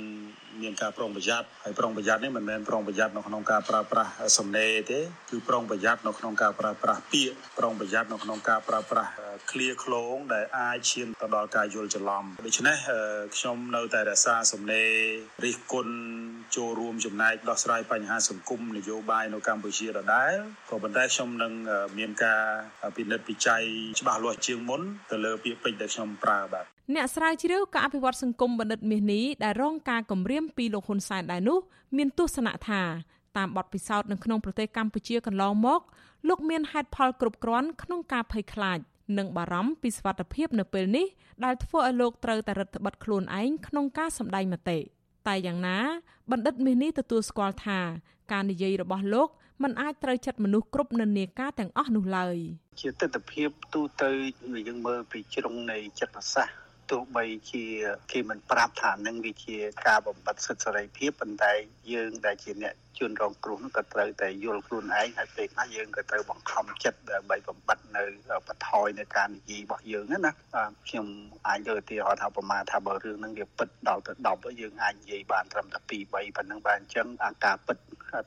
[0.63, 9.11] មានការប្រុងប្រយ័ត្នហើយប្រុងប្រយ័ត្ននេះមិនមែនប្រុងប្រយ័ត្ននៅក្នុងការប្រើប្រាស់សំណេរទេគឺប្រុងប្រយ័ត្ននៅក្នុងការប្រើប្រាស់ពាក្យប្រុងប្រយ័ត្ននៅក្នុងការប្រើប្រាស់
[9.51, 12.77] ឃ្លាឃ្លោងដែលអាចឈានទៅដល់ការយល់ច្រឡំដូច្នេះ
[13.37, 14.91] ខ្ញុំនៅតែរក្សាសំណេរ
[15.45, 15.95] រិះគន់
[16.57, 20.35] ចូលរួមចំណែកដោះស្រាយបញ្ហាសង្គមនយោបាយនៅកម្ពុជាដដែល
[20.71, 21.54] ក៏ប៉ុន្តែ ខ្ញុំនឹង
[21.98, 22.42] មានការ
[22.96, 23.62] ពិនិត្យពិច័យ
[24.00, 31.60] ច្បាស់លាស់ជាងមុនទៅលើពាក្យពេចន៍ដែលខ្ញុំប្រើបាទអ្នកស្រាវជ្រាវការអភិវឌ្ឍសង្គមបណ្ឌិតមាសនេះដែលរងការគំរាមពីលោកហ៊ុនសែនដែរនោះ
[31.98, 32.82] មានទស្សនៈថា
[33.38, 35.82] តាមបទពិសោធន៍នៅក្នុងប្រទេសកម្ពុជាកន្លងមក
[36.28, 38.80] លោកមានហេតុផលគ្រប់គ្រាន់ក្នុងការភ័យខ្លាច
[39.18, 41.06] និងបារម្ភពីសុវត្ថិភាពនៅពេលនេះ
[41.46, 44.78] ដែលធ្វើឲ្យលោកត្រូវតែរឹតបន្តឹងខ្លួនឯងក្នុងការសម្ដែងមតិ
[45.28, 45.78] តែយ៉ាងណា
[46.32, 47.80] បណ្ឌិតមាសនេះទទួលស្គាល់ថា
[48.32, 49.30] ការនិយាយរបស់លោក
[49.64, 52.38] มันអាចត្រូវចិត្តមនុស្សគ្រប់និន្នាការទាំងអស់នោះឡើយ
[52.82, 54.12] ជាទស្សនវិជ្ជាទូទៅ
[54.68, 56.56] យើងមើលពីជ្រុងនៃចិត្តសាស្ត្រ
[56.92, 57.64] ទោះបីជា
[58.12, 61.54] គេមិនប្រាប់ថានឹងវាជាការបំបត្តិសិទ្ធិសេរីភាពប៉ុន្តែ
[61.94, 68.04] យើងដែលជាអ្នកជនរងគ្រោះនោះក៏ត្រូវតែយល់ខ្លួនឯងហើយពេលខ្លះយើងក៏ត្រូវបង្ខំចិត្តដើម្បីបំបត្តិនៅ
[68.48, 70.32] បន្ថយនៅការនិយាយរបស់យើងណា
[70.88, 71.08] ខ្ញុំ
[71.48, 77.78] អាចយកទីហោថាប្រមាណថាបើរឿងហ្នឹងវាពិតដល់ទៅ10យើងអាចនិយាយបានត្រឹមតែ2 3ប៉ុណ្ណឹងបាទអញ្ចឹងអាការពិត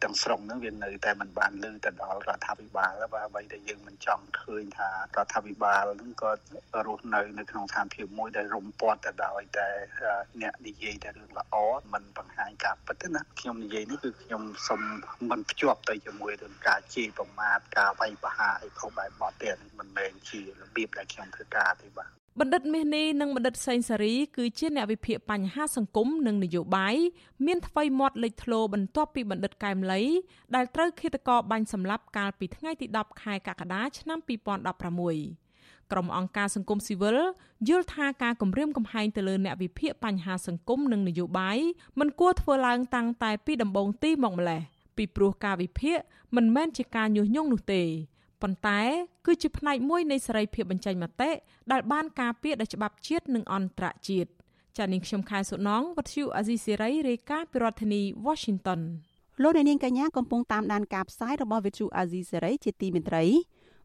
[0.03, 4.95] ទាំងស្រុងហ្នឹងវានៅតែមិនបានលើទៅដល់រដ្ឋាភិបាលបាទអ្វីដែលយើងមិនចង់ឃើញថារ
[5.25, 6.31] ដ្ឋាភិបាលហ្នឹងក៏
[6.87, 9.69] រស់នៅនៅក្នុងស្ថានភាពមួយដែលរំពាត់ទៅដោយតែ
[10.43, 11.55] អ្នកនិយាយតែរឿងល្អ
[11.93, 14.81] មិនបង្ហាញការពិតទេណាខ្ញុំនិយាយនេះគឺខ្ញុំសុំ
[15.31, 22.11] មិនភ្ជាប់ទៅជាមួយនឹងការជេរប្រមាថការវាយប្រហារអីខុសបែបបទទេមិនមែនជារបៀបដែលខ្ញុំធ្វើការទេបាទ
[22.41, 26.97] បណ្ឌិតមាសនេះនិងបណ្ឌិតសេងសារីគឺជាអ្នកវិភាគបញ្ហាសង្គមនិងនយោបាយ
[27.47, 30.03] មានថ្មីមាត់លេចធ្លោបន្ទាប់ពីបណ្ឌិតកែមលី
[30.55, 35.42] ដែលត្រូវឃាតករបាញ់សម្លាប់កាលពីថ្ងៃទី10ខែកក្កដាឆ្នាំ2016
[35.93, 37.19] ក្រុមអង្គការសង្គមស៊ីវិល
[37.69, 41.59] យល់ថាការគម្រាមកំហែងទៅលើអ្នកវិភាគបញ្ហាសង្គមនិងនយោបាយ
[41.99, 44.61] មិនគួរធ្វើឡើងតាំងតែពីដំបូងទីមកម្លេះ
[44.97, 45.99] ពីព្រោះការវិភាគ
[46.37, 47.83] មិនមែនជាការញុះញង់នោះទេ
[48.43, 48.81] ប៉ុន្តែ
[49.27, 51.31] គឺជាផ្នែកមួយនៃសេរីភាពបញ្ចេញមតិ
[51.73, 54.31] ដែលបានការពារដោយច្បាប់ជាតិនិងអន្តរជាតិ
[54.79, 58.81] ចានាងខ្ញុំខែសុណងវັດឈូអាស៊ីសេរីរាយការណ៍ពីរដ្ឋធានី Washington
[59.43, 63.25] លោកនាងកញ្ញាកំពុងតាមដានការផ្សាយរបស់ Vithu Azizi Serai ជាទីមេត្រី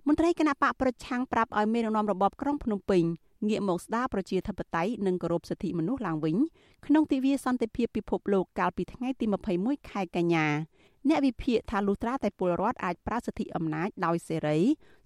[0.10, 3.04] មន្ត្រីគណៈបកប្រឆាំងប្រាប់ឲ្យមេដឹកនាំរបបក្រុងភ្នំពេញ
[3.48, 6.36] ងាកមកស្ដារប្រជាធិបតេយ្យនិងគោរពសិទ្ធិមនុស្សឡើងវិញ
[6.86, 9.26] ក្នុងទិវាសន្តិភាពពិភពលោកកាលពីថ្ងៃទី
[9.58, 10.48] 21ខែកញ្ញា
[11.08, 14.58] អ្នកវិភាគថាលុះត្រាតែពលរដ្ឋអាចប្រើសិទ្ធិអំណាចដោយសេរី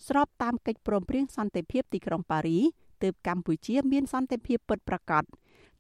[0.07, 2.59] ស្របតាមកិច្ចព្រមព្រៀងសន្តិភាពទីក្រុងប៉ារី
[3.03, 5.23] ទើបកម្ពុជាមានសន្តិភាពពិតប្រាកដ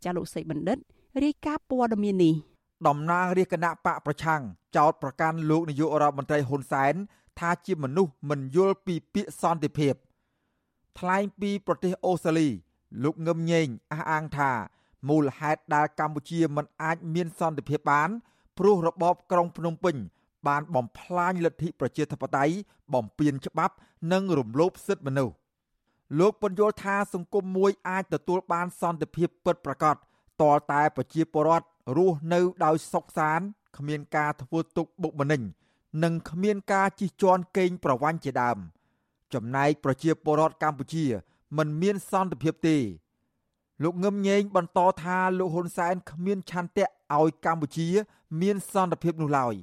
[0.03, 0.77] ចាលោកសេបណ្ឌិត
[1.23, 2.35] រាយការណ៍ព័ត៌មាននេះ
[2.87, 4.41] តំណាងរាជគណៈបកប្រឆាំង
[4.77, 6.95] ចោតប្រកាន់លោកនាយករដ្ឋមន្ត្រីហ៊ុនសែន
[7.39, 9.93] ថាជាមនុស្សមិនយល់ពីពាក្យសន្តិភាព
[10.99, 12.49] ថ្លែងពីប្រទេសអូស្ត្រាលី
[13.03, 14.51] លោកងឹមញែងអះអាងថា
[15.09, 18.09] មូលហេតុដែលកម្ពុជាមិនអាចមានសន្តិភាពបាន
[18.57, 19.95] ព្រោះរបបក្រុងភ្នំពេញ
[20.47, 22.53] បានបំផ្លាញលទ្ធិប្រជាធិបតេយ្យ
[22.93, 23.75] បំពានច្បាប់
[24.11, 25.35] និងរំលោភសិទ្ធិមនុស្ស
[26.19, 29.95] លោកពន្យល់ថាសង្គមមួយអាចទទួលបានសន្តិភាពពិតប្រាកដ
[30.41, 31.65] តរតែប្រជាពលរដ្ឋ
[31.97, 33.45] រស់នៅដោយសុខសាន្ត
[33.77, 35.41] គ្មានការធ្វើទុកបុកម្នេញ
[36.03, 38.57] និងគ្មានការជិះជាន់កេងប្រវ័ញ្ចជាដើម
[39.33, 41.05] ចំណែកប្រជាពលរដ្ឋកម្ពុជា
[41.57, 42.77] មិនមានសន្តិភាពទេ
[43.83, 47.87] លោកងឹមញែងបន្តថាលោកហ៊ុនសែនគ្មានឆន្ទៈឲ្យកម្ពុជា
[48.41, 49.55] មានសន្តិភាពនោះឡើយ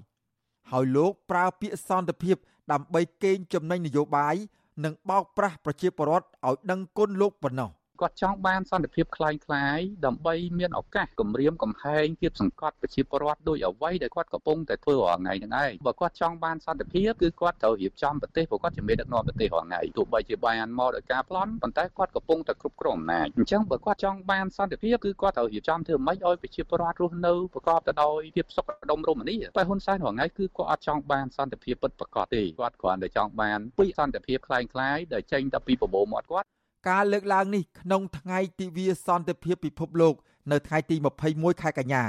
[0.71, 2.37] ហើយលោកប្រើពាក្យសន្តិភាព
[2.73, 4.37] ដើម្បីកេងចំណេញនយោបាយ
[4.85, 7.71] និងបោកប្រាស់ប្រជាពលរដ្ឋឲ្យដឹងគុណលោកប៉ុណ្ណោះ
[8.02, 9.32] គាត់ចង់បានសន្តិភាពคล้า
[9.78, 34.60] ยៗដើម្បីមានឱកាសគម្រាមកំហែងគៀបសង្កត់ប្រជាពលរដ្ឋដោយអ្វីដែលគាត់កំពុងតែធ្វើរាល់ថ្ងៃហ្នឹងឯងបើគាត់ចង់បានសន្តិភាពគឺគាត់ត្រូវរៀបចំប្រទេសព្រោះគាត់ជាមេដឹកនាំប្រទេសរាល់ថ្ងៃទោះបីជាបានមកដោយការប្លន់ប៉ុន្តែគាត់កំពុងតែគ្រប់គ្រងអំណាចអញ្ចឹងបើគាត់ចង់បានសន្តិភាពគឺគាត់ត្រូវរៀបចំធ្វើម៉េចឲ្យប្រជាពលរដ្ឋរស់នៅប្រកបទៅដោយភាពសុខដុមរមនាតែហ៊ុនសែនរាល់ថ្ងៃគឺគាត់អត់ចង់បានសន្តិភាពពិតប្រាកដទេគាត់គ្រាន់តែចង់បានពីសន្តិភាពคล้า
[34.96, 36.48] ยៗដែលចេញតែពីប្រមូលមាត់គាត់
[36.87, 40.15] ការលើកឡើងនេះក្នុងថ្ងៃទិវាសន្តិភាពពិភពលោក
[40.53, 40.97] នៅថ្ងៃទី
[41.29, 42.05] 21ខែកញ្ញា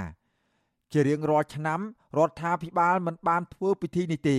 [0.92, 1.80] ជារៀងរាល់ឆ្នាំ
[2.18, 4.38] រដ្ឋាភិបាលមិនបានធ្វើពិធីនេះទេ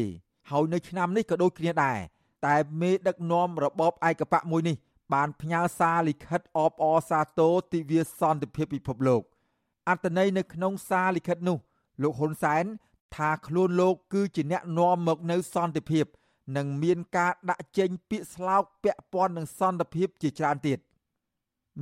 [0.51, 1.99] ហើយនៅឆ្នាំនេះក៏ដូចគ្នាដែរ
[2.47, 4.77] តែមេដឹកនាំរបបឯកបកមួយនេះ
[5.15, 9.23] បានផ្ញើសារលិខិតអបអរសាទរទិវាសន្តិភាពពិភពលោក
[9.89, 11.59] អត្តន័យនៅក្នុងសារលិខិតនោះ
[12.03, 12.65] លោកហ៊ុនសែន
[13.17, 16.05] ថាខ្លួនលោកគឺជាអ្នកនាំមកនៅសន្តិភាព
[16.57, 20.79] និងមានការដាក់ចេញពាក្យស្លោកពាក់ព័ន្ធនឹងសន្តិភាពជាច្រើនទៀត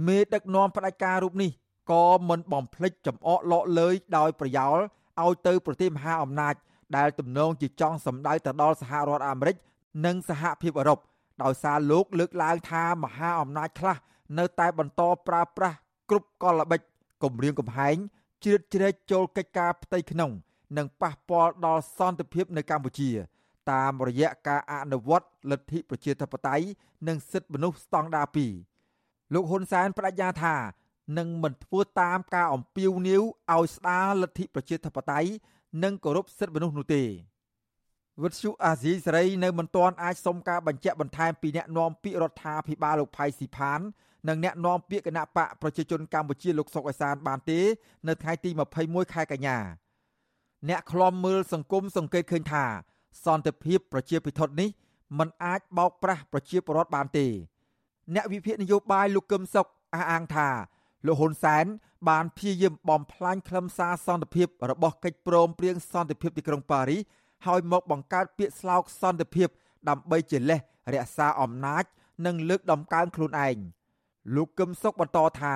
[0.06, 1.50] មេដឹកនាំផ្ដាច់ការរូបនេះ
[1.90, 4.78] ក៏មិនបំភ្លេចចំអកលក់លើយដោយប្រយោល
[5.22, 6.54] ឲ្យទៅប្រទេសមហាអំណាច
[6.96, 9.56] ដែលទំនងជាចង់សម្ដៅទៅដល់សហរដ្ឋអាមេរិក
[10.06, 10.98] និងសហភាពអឺរ៉ុប
[11.42, 13.96] ដោយសារលោកលើកឡើងថាមហាអំណាចខ្លះ
[14.38, 15.76] នៅតែបន្តប្រើប្រាស់
[16.10, 16.80] គ្រប់កលល្បិច
[17.22, 17.96] គម្រាមកំហែង
[18.44, 20.30] ជ្រៀតជ្រែកចូលកិច្ចការផ្ទៃក្នុង
[20.76, 23.10] និងប៉ះពាល់ដល់សន្តិភាពនៅកម្ពុជា
[23.72, 26.66] តាមរយៈការអនុវត្តលទ្ធិប្រជាធិបតេយ្យ
[27.08, 28.26] និងសិទ្ធិមនុស្សស្តង់ដារ
[28.80, 30.56] 2លោកហ៊ុនសែនបដិញ្ញាថា
[31.18, 35.30] នឹងមិនធ្វើតាមការអំពាវនាវឲ្យស្ដារលទ្ធិប្រជាធិបតេយ្យ
[35.84, 37.04] និងគោរពសិទ្ធិមនុស្សនោះទេ
[38.22, 43.80] វិទ្យុអាស៊ីសេរីនៅមិនទាន់អាចសុំការបញ្ជាក់បន្ថែមពីអ្នកនាំពាក្យរដ្ឋាភិបាលលោកផៃស៊ីផាន
[44.28, 47.60] និងអ្នកនាំពាក្យគណៈបកប្រជាជនកម្ពុជាលោកសុកអេសានបានទេ
[48.08, 48.50] នៅថ្ងៃទី
[48.82, 49.58] 21ខែកញ្ញា
[50.68, 52.64] អ្នកខ្លំមើលសង្គមសង្កេតឃើញថា
[53.24, 54.68] សន្តិភាពប្រជាពិធនេះ
[55.18, 57.26] มันអាចបោកប្រាស់ប្រជាពលរដ្ឋបានទេ
[58.14, 60.48] អ្នកវិភាគនយោបាយលោកកឹមសុខអះអាងថា
[61.06, 61.64] លោកហ៊ុនសែន
[62.08, 67.00] បានព្យាយាមបំផ្លាញខ្លឹមសារសន្តិភាពរបស់កិច្ចព្រមព្រៀងសន្តិភាពទីក្រុងប៉ារីស
[67.46, 69.48] ហើយមកបង្កើតពាក្យស្លោកសន្តិភាព
[69.88, 70.60] ដើម្បីជាលេស
[70.92, 71.84] រក្សាអំណាច
[72.26, 73.56] និងលើកដំកើងខ្លួនឯង
[74.34, 75.54] លោកកឹមសុខបន្តថា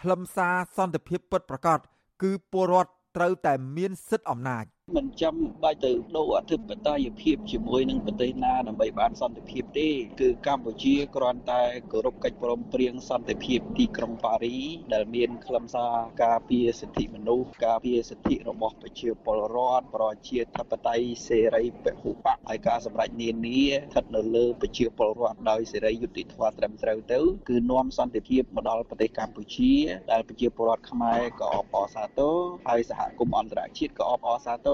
[0.00, 1.78] ខ្លឹមសារសន្តិភាពពិតប្រាកដ
[2.22, 4.64] គឺពលរដ្ឋត្រូវតែមានសិទ្ធិអំណាច
[4.96, 9.88] មិនចាំបាច់ទៅដូរអធិបតេយ្យភាពជាមួយនឹងប្រទេសណាដើម្បីបានសន្តិភាពទេ
[10.20, 14.58] គឺកម្ពុជាគ្រាន់តែគោរពកិច្ចព្រមព្រៀងសន្តិភាពទីក្រុងប៉ារី
[14.94, 15.94] ដែលមានខ្លឹមសារ
[16.24, 29.72] ការពារសិទ្ធិមនុស្សការពារសិទ្ធិរបស់ប្រជាពលរដ្ឋប្រជាធិបតេយ្យសេរីពហុបកហើយការសម្រេចនានាស្ថិតនៅលើប្រជាពលរដ្ឋដោយសេរីយុត្តិធម៌ត្រឹមត្រូវទៅគឺនាំសន្តិភាពមកដល់ប្រទេសកម្ពុជា
[30.12, 32.36] ដែលប្រជាពលរដ្ឋខ្មែរក៏អបអរសាទរ
[32.68, 34.68] ហើយសហគមន៍អន្តរជាតិក៏អបអរសាទ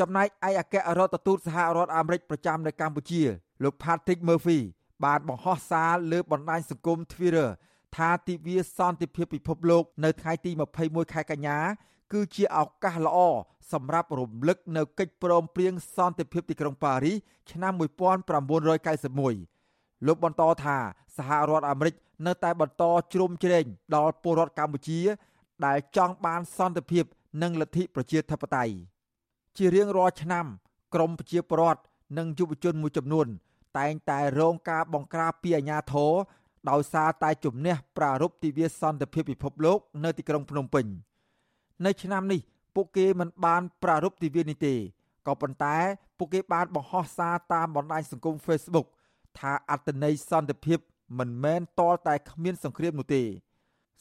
[0.00, 3.22] ចំណែកឯអគ្គរដ្ឋទូតសហរដ្ឋអាមេរិកប្រចាំនៅកម្ពុជា
[3.62, 4.60] លោក Patrick Murphy
[5.04, 7.48] បានបង្ហោះសារលើបណ្ដាញសង្គម Twitter
[7.96, 10.50] ថាទិវាសន្តិភាពពិភពលោកនៅថ្ងៃទី
[10.82, 11.58] 21ខែកញ្ញា
[12.12, 13.18] គឺជាឱកាសល្អ
[13.72, 17.16] សម្រាប់រំលឹកនៅកិច្ចព្រមព្រៀងសន្តិភាពទីក្រុងប៉ារីស
[17.50, 20.76] ឆ្នាំ1991លោកបន្តថា
[21.16, 21.94] សហរដ្ឋអាមេរិក
[22.26, 23.64] នៅតែបន្តជ្រោមជ្រែង
[23.96, 25.00] ដល់ពលរដ្ឋកម្ពុជា
[25.66, 27.04] ដែលចង់បានសន្តិភាព
[27.42, 28.74] និងលទ្ធិប្រជាធិបតេយ្យ
[29.58, 30.46] ជារៀងរាល់ឆ្នាំ
[30.94, 31.80] ក្រមប្រជាពលរដ្ឋ
[32.18, 33.26] និងយុវជនមួយចំនួន
[33.78, 36.12] តែងតែរងការបង្ក្រាបពីអាជ្ញាធរ
[36.70, 40.86] ដោយសារតែជំនះប្រារព្ធទិវាសន្តិភាពពិភពលោកនៅទីក្រុងភ្នំពេញ
[41.84, 42.40] នៅឆ្នាំនេះ
[42.74, 44.74] ពួកគេមិនបានប្រារព្ធទិវានេះទេ
[45.26, 45.76] ក៏ប៉ុន្តែ
[46.18, 48.86] ពួកគេបានបង្ហោះសារតាមបណ្ដាញសង្គម Facebook
[49.38, 50.78] ថាអត្តន័យសន្តិភាព
[51.18, 53.22] មិនមែនតលតែគ្មានសង្គ្រាមនោះទេ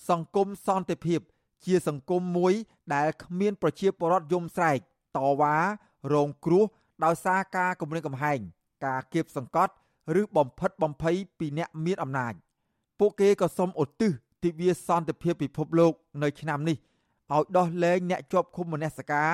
[0.10, 1.20] សង្គមសន្តិភាព
[1.66, 2.54] ជាសង្គមមួយ
[2.96, 4.80] ដែលគ្មានប្រជាពលរដ្ឋយំស្រែក
[5.18, 5.56] តវ៉ា
[6.14, 6.66] រងគ្រោះ
[7.06, 8.40] ដោយសារការគំរាមកំហែង
[8.86, 9.74] ការគៀបសង្កត់
[10.22, 12.34] ឬបំផិតបំភ័យពីអ្នកមានអំណាច
[13.00, 14.12] ពួកគេក៏សូមឧទ្ទិស
[14.44, 16.78] ទិវាសន្តិភាពពិភពលោកនៅឆ្នាំនេះ
[17.34, 19.32] ឲ្យដោះលែងអ្នកជាប់ឃុំមនសិការ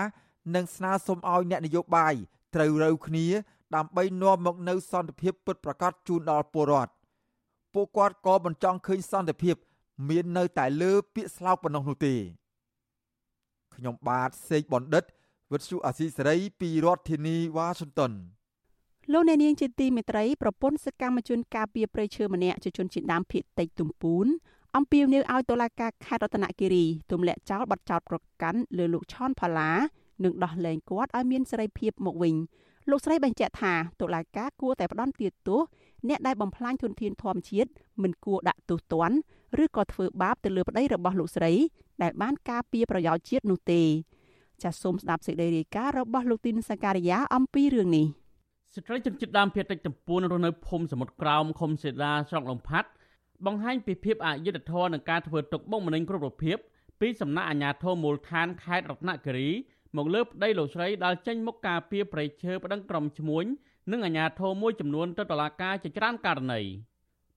[0.55, 2.13] និងស្នើសុំឲ្យអ្នកនយោបាយ
[2.55, 3.27] ត្រូវរើគ្នា
[3.75, 6.91] ដើម្បីនាំមកនូវសន្តិភាពពិតប្រាកដជូនដល់ពលរដ្ឋ
[7.73, 9.55] ពួកគាត់ក៏មិនចង់ឃើញសន្តិភាព
[10.09, 12.15] មាននៅតែលើពាក្យស្លោកប៉ុណ្ណោះនោះទេ
[13.75, 15.03] ខ្ញុំបាទសេកបណ្ឌិត
[15.51, 18.11] វិទ្យុអាស៊ីសេរីពីរដ្ឋធានីវ៉ាស៊ីនតោន
[19.11, 24.25] លោកអ្នកនាងជាទីមេត្រីប្រពន្ធសកម្មជនការពារព្រៃឈើម្នាក់ជាជនជាតិដើមភាគតិចទំពូន
[24.77, 29.71] អំពាវនាវឲ្យតុលាការខេត្តរតនគិរីទម្លាក់ចោលបទចោទប្រកាន់លើលោកឆនផល្លា
[30.23, 32.35] និងដោះលែងគាត់ឲ្យមានសេរីភាពមកវិញ
[32.89, 35.61] លោកស្រីបញ្ជាក់ថាតុលាការគួរតែផ្ដន្ទាទោស
[36.09, 37.69] អ្នកដែលបំផ្លាញធនធានធម្មជាតិ
[38.01, 39.17] មិនគួរដាក់ទោសទណ្ឌ
[39.63, 41.51] ឬក៏ធ្វើបាបទៅលើប្តីរបស់លោកស្រី
[42.01, 43.81] ដែលបានការពារប្រយោជន៍ជាតិនោះទេ
[44.63, 48.05] ចាសសូមស្ដាប់សេចក្តីរាយការណ៍របស់លោកទីនសការីយ៉ាអំពីរឿងនេះ
[48.75, 52.89] ស្ត្រីជនជាតិដើមភាគតិចតំពួនរស់នៅភូមិសមុទ្រក្រោមឃុំសេដាស្រុកលំផាត់
[53.45, 56.57] បង្ហាញពីភាពអយុត្តិធម៌នឹងការធ្វើទុកបុកម្នេញគ្រប់រូបភាព
[57.01, 59.49] ពីសំណាក់អាជ្ញាធរមូលដ្ឋានខេត្តរតនគិរី
[59.97, 63.45] មកលើប្តីលោកស្រីដែលចេញមុខការពីប្រៃឈើប្តឹងក្រុមឈ្មួញ
[63.91, 66.61] និងអាជ្ញាធរមួយចំនួនទៅតុលាការជាច្រើនករណី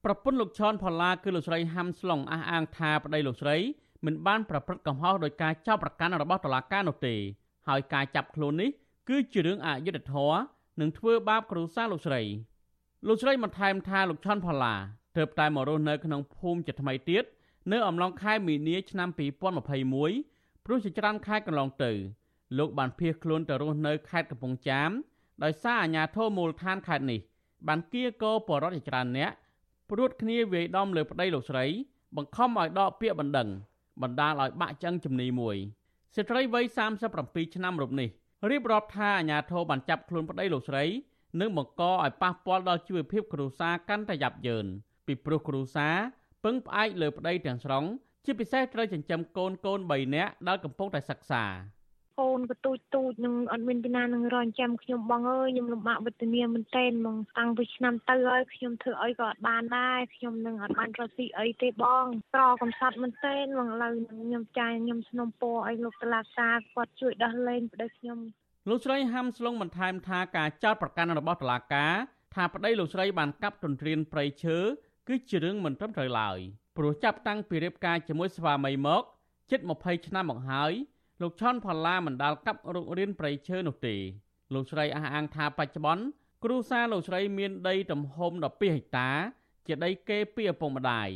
[0.04, 3.56] ប្រពន្ធលោកឈុនផល្លាគឺលោកស្រីហាំស្លុងអះអាងថាប្តីលោកស្រី
[4.04, 7.14] មិនបានប្រព្រឹត្តកំហុសដោយការចោទប្រកាន់របស់តុលាការនោះទេ
[7.68, 8.70] ហើយការចាប់ខ្លួននេះ
[9.08, 10.38] គឺជារឿងអយុត្តិធម៌
[10.80, 12.22] និងធ្វើបាបគ្រួសារលោកស្រី
[13.06, 14.74] លោកស្រីបន្ថែមថាលោកឆាន់ផល្លា
[15.16, 17.24] ទើបតែមករស់នៅក្នុងភូមិជាថ្មីទៀត
[17.72, 21.92] នៅអំឡុងខែមីនាឆ្នាំ2021ព្រោះជាច្រើនខែកន្លងទៅ
[22.58, 24.90] លោកបានភៀសខ្លួនទៅរស់នៅខេត្តកំពង់ចាម
[25.44, 27.20] ដោយសារអាជ្ញាធរមូលដ្ឋានខេត្តនេះ
[27.68, 29.30] បានគៀកោបរដ្ឋជាច្រើនអ្នក
[29.90, 31.64] ព្រួតគ្នាវាយដំលើប្តីលោកស្រី
[32.16, 33.48] បង្ខំឲ្យដកពាក្យបណ្ដឹង
[34.02, 35.56] បណ្ដាលឲ្យបាក់ចឹងជំនីមួយ
[36.16, 36.64] ស្ត្រីវ័យ
[37.10, 38.08] 37ឆ្នាំរូបនេះ
[38.50, 40.84] រៀបរាប់ថាអាញាធរបានចាប់ខ្លួនប្តីលោកស្រី
[41.40, 44.66] និងបង្កឲ្យប៉ះពាល់ដល់ជីវភាពគ្រួសារកាន់តែយ៉ាប់យ៉ឺន
[45.06, 45.96] ពីព្រោះគ្រួសារ
[46.44, 47.84] ពឹងផ្អែកលើប្តីទាំងស្រុង
[48.24, 51.44] ជាពិសេសត្រូវចិញ្ចឹមកូនកូន3នាក់ដែលកំពុងតែសិក្សា
[52.20, 68.18] កូនក៏ទូចទូចនឹងអត់មានពីណានឹងរងចាំខ្ញុំបងអើយខ្ញុំលំបាកវេទនាមែនទែនហ្មងតាំងពីឆ្នាំទៅហើយខ្ញុំធ្វើអីក៏អត់បានដែរខ្ញុំនឹងអត់បានរកស៊ីអីទេបងក្រកំសត់មែនទែនហ្មងឥឡូវខ្ញុំចាយខ្ញុំស្នំពោឲ្យលោកតឡាសាគាត់ជួយដោះលែងប្តីខ្ញុំ
[68.68, 71.94] លោកស្រីហាំស្លុងបន្ថែមថាការចោទប្រកាន់របស់តុលាការ
[72.34, 74.58] ថាប្តីលោកស្រីបានកាប់ទន្ទ្រានព្រៃឈើ
[75.08, 76.38] គឺជារឿងមិនត្រឹមត្រូវឡើយ
[76.76, 79.02] ព្រោះចាប់តាំងពីរៀបការជាមួយស្វាមីមក
[79.50, 80.72] ជិត20ឆ្នាំមកហើយ
[81.22, 83.94] លោកឆនផល្លាមិនដាល់កាប់រុករៀនព្រៃឈើនោះទេ
[84.54, 86.04] លោកស្រីអះអាងថាបច្ចុប្បន្ន
[86.44, 89.10] គ្រួសារលោកស្រីមានដីទំហំ12ហិកតា
[89.66, 91.08] ជាដីគេពីឪពុកម្ដាយ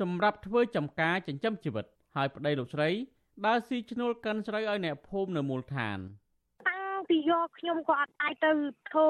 [0.00, 1.84] សម្រាប់ធ្វើចំការចិញ្ចឹមជីវិត
[2.16, 2.88] ហើយប្តីលោកស្រី
[3.46, 5.98] ដើរស៊ីឈ្នួលកិនស្រូវឲ្យអ្នកភូមិនៅមូលដ្ឋាន
[6.68, 8.50] តាំងពីយកខ្ញុំក៏អត់អាចទៅ
[8.90, 9.08] ធ្វើ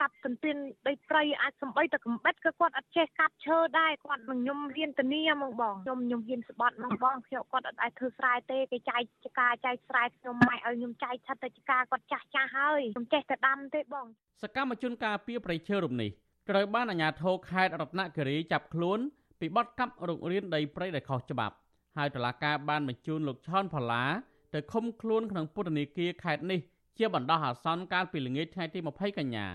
[0.00, 0.58] កាប់ទន្ទ្រាន
[0.88, 14.06] ដីព្រៃអាចសំបីតែកំបិតក៏គាត់អត់ចេះកាប់ឈើដែរគាត់នឹងខ្ញុំហ៊ានធានាមកបងខ្ញុំខ្ញុំហ៊ានស្បត់មកបងខ្ញុំគាត់អត់អាចធ្វើស្រែទេគេចែកចការចែកស្រែខ្ញុំម៉ែឲ្យខ្ញុំចែកឆាត់តែចការគាត់ចាស់ចាស់ហើយខ្ញុំចេះតែដាំទេបង
[14.42, 16.10] សកម្មជនការពីប្រៃឈើរូបនេះ
[16.50, 18.98] ត្រូវបានអាជ្ញាធរខេត្តរតនគិរីចាប់ខ្លួន
[19.40, 21.54] ពីបទកាប់រុករានដីព្រៃដែលខុសច្បាប់
[21.96, 24.04] ហើយតុលាការបានបញ្ជូនលោកឆនផល្លា
[24.54, 26.60] ទៅឃុំខ្លួនក្នុងពន្ធនាគារខេត្តនេះ
[26.98, 29.46] ជាបណ្ដោះអាសន្នកាលពីល្ងាចថ្ងៃទី20កញ្ញា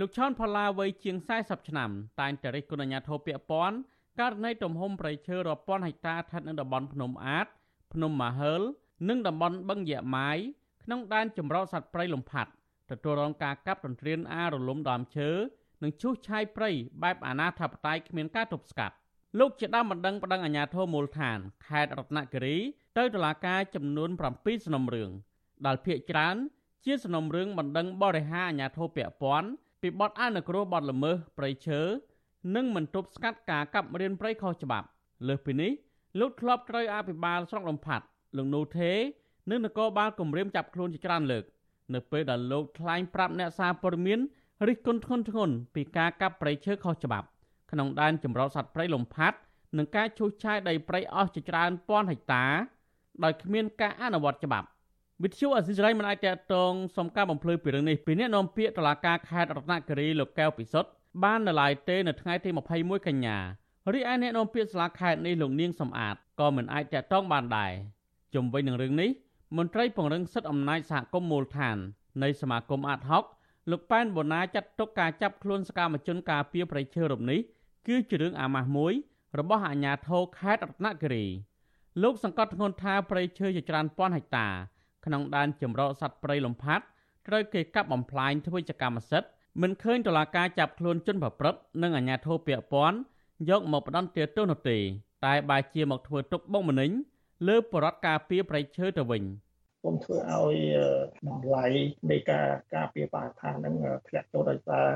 [0.00, 3.76] លោកឆនផល្លាវ័យជាង40ឆ្នាំតែងតែរិះគន់អាជ្ញាធរពាក់ព័ន្ធ
[4.20, 7.46] ករណីទំហំព្រៃឈើរាប់ពាន់ហិកតាស្ថិតនៅតំបន់ភ្នំអាត
[7.92, 8.62] ភ្នំម៉ាហើល
[9.08, 10.38] និងតំបន់បឹងយ៉ាម៉ាយ
[10.82, 12.50] ក្នុងដែនចម្រុះសត្វព្រៃលំផាត់
[12.90, 15.30] ទទួលរងការកាប់ទន្ទ្រានអារលំដើមឈើ
[15.82, 16.70] និងឈូសឆាយព្រៃ
[17.02, 18.94] បែបអាណាធិបតេយ្យគ្មានការទប់ស្កាត់
[19.38, 22.56] លោកជាដើមបណ្ដឹងប្តឹងអាជ្ញាធរមូលដ្ឋាន ខេត្តរតនគិរី
[22.98, 25.10] ទៅតុលាការចំនួន7សំណុំរឿង
[25.66, 26.36] ដែលភាគច្រើន
[26.84, 29.48] ជាសំណុំរឿងបណ្ដឹងបរិហាអាជ្ញាធរពាក់ព័ន្ធ
[29.82, 31.80] ពីបទអនុគ្រោះបទល្មើសព្រៃឈើ
[32.56, 34.86] និងមិនទប់ស្កាត់ការកាប់រៀនព្រៃខុសច្បាប់
[35.28, 35.70] លើសពីនេះ
[36.20, 38.04] លោកធ្លាប់ត្រូវអភិបាលស្រុកលំផាត់
[38.36, 38.92] លោកនូថេ
[39.50, 41.44] និងនគរបាលគម្រាមចាប់ខ្លួនជាច្រើនលើក
[41.94, 44.18] នៅពេលដែលលោកថ្លែងប្រាប់អ្នកសារព័ត៌មាន
[44.66, 47.26] រិះគន់ធ្ងន់ធ្ងរពីការកាប់ព្រៃឈើខុសច្បាប់
[47.70, 49.38] ក្នុងដែនចម្រុះសត្វព្រៃលំផាត់
[49.76, 52.44] និងការឈូសឆាយដីព្រៃអស់ជាច្រើនពាន់ហិកតា
[53.24, 54.66] ដោយគ្មានការអនុវត្តច្បាប់
[55.24, 60.90] វិទ្យុអសិរ័យមិនអាចតតងសុំការបំភ្លឺពីរឿងនេះពីអ្នកនាំពាក្យតុលាការខេត្តរតនគិរីលោកកែវពិសុទ្ធ
[61.22, 63.36] បាននៅឡើយទេនៅថ្ងៃទី21កញ្ញា
[63.92, 67.72] រីឯអ្នកនាំពាក្យសាលាខេត្តនេះលោកនាងសំអាតក៏មិនអាចតតងបានដែរ
[68.34, 69.10] ជំវិញនឹងរឿងនេះ
[69.56, 71.76] មន្ត្រីពង្រឹងសិទ្ធិអំណាចសហគមន៍មូលដ្ឋាន
[72.22, 73.24] នៃសមាគមអាតហុក
[73.70, 77.40] លោកប៉ែនបូណាចាត់ទុកការចាប់ខ្លួនសកម្មជនការពារប្រៃឈើរូបនេះ
[77.86, 78.92] គឺជារឿងអាម៉ាស់មួយ
[79.38, 81.26] របស់អាជ្ញាធរខេត្តរតនគិរី
[82.02, 84.48] លោកសង្កត់ធ្ងន់ថាប្រៃឈើជាច្រើនពាន់ហិកតា
[85.06, 86.84] ក្នុងដែនចម្រុះសត្វព្រៃលំផាត់
[87.28, 89.28] ត្រូវគេកាប់បំផ្លាញធ្វើជាកម្មសិទ្ធិ
[89.62, 92.98] មិនឃើញតុលាការចាប់ខ្លួនជនប្រព្រឹត្តនិងអាជ្ញាធរពាក់ព័ន្ធ
[93.50, 94.78] យកមកផ្ដន្ទាទោសនោះទេ
[95.24, 96.90] តែបែរជាមកធ្វើទុកបុកម្នេញ
[97.48, 99.45] លើបរដ្ឋការពារប្រៃឈើទៅវិញ។គុំ
[100.04, 100.56] ធ្វើឲ្យ
[101.28, 101.64] តម្លៃ
[102.10, 103.74] នៃការការពារបរិស្ថានហ្នឹង
[104.08, 104.86] ធ្លាក់ចុះដោយសារ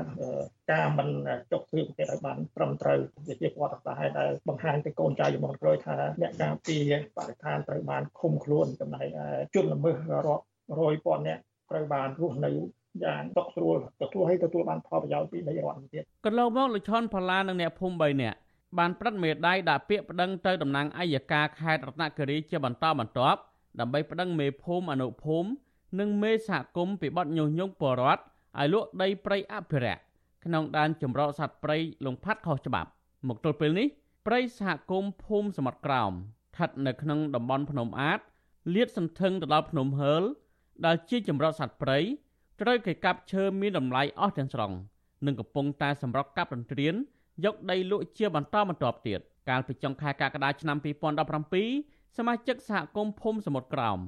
[0.71, 1.09] ការមិន
[1.51, 6.81] ចុះស្រៀបគេឲ្យបានត្រឹមត្រូវជាជាគាត់សាស្ត្រដែលបង្ហាញទៅកូនចៅជំនាន់ក្រោយថាអ្នកការពារ
[7.17, 9.07] បរិស្ថានត្រូវបានឃុំខ្លួនចំណែក
[9.55, 10.43] ជនល្មើសរាប់
[10.79, 11.39] រយពាន់អ្នក
[11.71, 12.51] ត្រូវបានរស់នៅ
[13.03, 18.37] យ៉ាងដកស្រួលទទួលឲ្យទទួលបានផលប្រយោជន៍ពីនៃរដ្ឋទៀតកន្លងមកលោកឆនផល្លានិងអ្នកភូមិ3នាក់
[18.79, 23.39] បានប្រិតមេដៃដាក់ពាក្យប្តឹងទៅតំណាងអัยការខេត្តរតនគិរីជាបន្តបន្ទាប់
[23.79, 25.49] ដើម្បីប្តឹងមេភូមិអនុភូមិ
[25.99, 28.21] និងមេសហគមន៍ពីបទញុះញង់ពលរដ្ឋ
[28.59, 30.01] ឲ្យលក់ដីព្រៃអភិរក្ស
[30.45, 32.89] ក្នុងដែនចម្រុះសត្វព្រៃលងផាត់ខុសច្បាប់
[33.27, 33.87] មកទល់ពេលនេះ
[34.27, 38.19] ព្រៃសហគមន៍ភូមិសមុទ្រក្រោមស្ថិតនៅក្នុងតំបន់ភ្នំអាត
[38.75, 40.23] លាតសន្ធឹងទៅដល់ភ្នំហើល
[40.85, 41.99] ដែលជាចម្រុះសត្វព្រៃ
[42.61, 44.71] ត្រូវគេកាប់ឈើមានតម្លៃអស់ទាំងស្រុង
[45.25, 46.95] និងកំពុងតែសម្រុកកាប់រន្ទ្រាន
[47.45, 49.19] យកដីលក់ជាបន្តបន្ទាប់ទៀត
[49.49, 50.77] កាលពីចុងខែកក្កដាឆ្នាំ
[51.43, 53.99] 2017 សមាជិកសហគមន៍ភូមិសមុទ្រក្រោម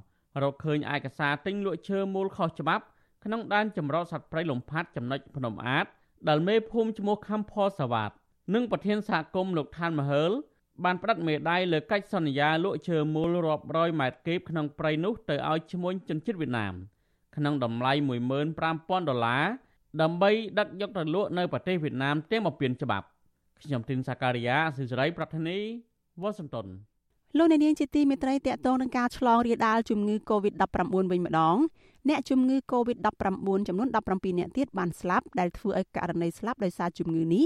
[0.43, 2.83] រកឃើញឯកសារទិញលក់ឈើមូលខុសច្បាប់
[3.23, 5.85] ក្នុងដែនចម្រុះសត្វព្រៃលំផាត់ចំណុចភ្នំអាត
[6.29, 8.11] ដែលមេភូមិឈ្មោះខំផលសវ៉ាត
[8.53, 10.31] និងប្រធានសហគមន៍លោកឋានមហើល
[10.83, 16.73] បានផ្តិតមេដាយលើកិច្ចសន្យាលក់ឈើមូលរាប់រយម៉ែត្រគីបក្នុងព្រៃនោះទៅឲ្យឈ្មួញជនជាតិវៀតណាម
[17.35, 17.93] ក្នុងតម្លៃ
[18.51, 19.45] 15000ដុល្លារ
[20.01, 23.05] ដើម្បីដឹកយកទៅលក់នៅប្រទេសវៀតណាមទាំងមកពៀនច្បាប់
[23.61, 25.57] ខ្ញុំទីនសាការីយ៉ាស៊ីសេរីប្រធានី
[26.21, 26.67] វ៉ាស៊ីនតោន
[27.37, 31.57] លោកអ្នកនាងជាទីមេត្រីតកតងនឹងការឆ្លងរាលដាលជំងឺ Covid-19 វិញម្ដង
[32.09, 37.45] អ្នកជំងឺ Covid-19 ចំនួន17អ្នកទៀតបានស្លាប់ដែលធ្វើឲ្យករណីស្លាប់ដោយសារជំងឺនេះ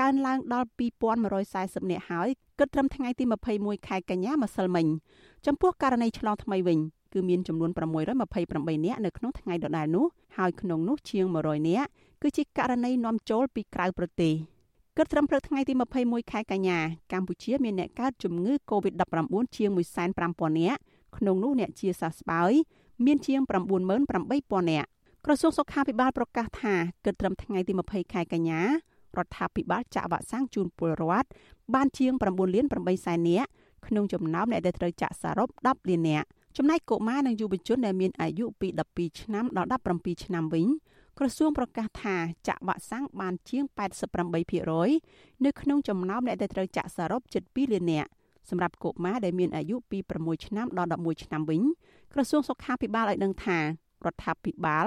[0.00, 2.28] កើនឡើងដល់2140អ្នកហើយ
[2.58, 3.24] គិតត្រឹមថ្ងៃទី
[3.56, 4.86] 21ខែកញ្ញាម្សិលមិញ
[5.46, 6.78] ចំពោះករណីឆ្លងថ្មីវិញ
[7.12, 10.06] គឺមានចំនួន628អ្នកនៅក្នុងថ្ងៃដដែលនោះ
[10.36, 11.86] ហើយក្នុងនោះជាង100អ្នក
[12.22, 14.34] គឺជាករណីនាំចូលពីក្រៅប្រទេស។
[14.98, 15.72] គិតត្រឹមព្រឹកថ្ងៃទី
[16.02, 16.78] 21ខែកញ្ញា
[17.12, 19.70] កម្ពុជាមានអ្នកកើតជំងឺ Covid-19 ជាង
[20.14, 20.80] 150,000នាក់
[21.16, 22.52] ក្នុងនោះអ្នកជាសះស្បើយ
[23.04, 23.90] មានជាង98,000
[24.70, 24.88] នាក់
[25.24, 26.74] ក្រសួងសុខាភិបាលប្រកាសថា
[27.04, 28.68] គិតត្រឹមថ្ងៃទី20ខែកញ្ញារ
[29.24, 31.28] ដ្ឋាភិបាលចាក់វ៉ាក់សាំងជូនពលរដ្ឋ
[31.74, 33.48] បានជាង9លាន8សែននាក់
[33.86, 36.26] ក្នុងចំណោមអ្នកដែលត្រូវចាក់សរុប10លាននាក់
[36.56, 40.66] ចំណែកកុមារនិងយុវជនដែលមានអាយុពី12ឆ្នាំដល់17ឆ្នាំវិញ
[41.18, 42.16] ក្រសួងប្រកាសថា
[42.48, 43.64] ចាក់វ៉ាក់សាំងបានជាង
[44.34, 48.10] 88%នៅក្នុងចំណោមអ្នកដែលត្រូវចាក់សរុបជិត2លាននាក់
[48.50, 51.62] សម្រាប់កុមារដែលមានអាយុពី6ឆ្នាំដល់11ឆ្នាំវិញ
[52.12, 53.64] ក្រសួងសុខាភិបាលឲ្យដឹងថារ
[54.12, 54.86] ដ្ឋាភិបាល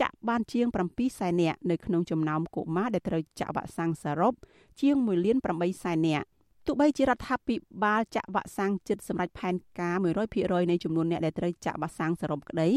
[0.00, 4.34] ចាក់បានជាង7សែននាក់នៅក្នុងចំណោមកុមារដែលត្រូវចាក់វ៉ាក់សាំងសរុប
[4.80, 6.26] ជាង1លាន8សែននាក់
[6.66, 9.96] ទោះបីជារដ្ឋាភិបាលចាក់វ៉ាក់សាំងជិតសម្រាប់ផែនការ
[10.32, 12.70] 100%នៃចំនួនអ្នកដែលត្រូវចាក់វ៉ាក់សាំងសរុបក្តី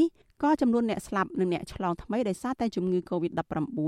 [0.43, 3.79] ក៏ចំនួនអ្នកស្លាប់និងអ្នកឆ្លងថ្មីដោយសារតែជំងឺ Covid-19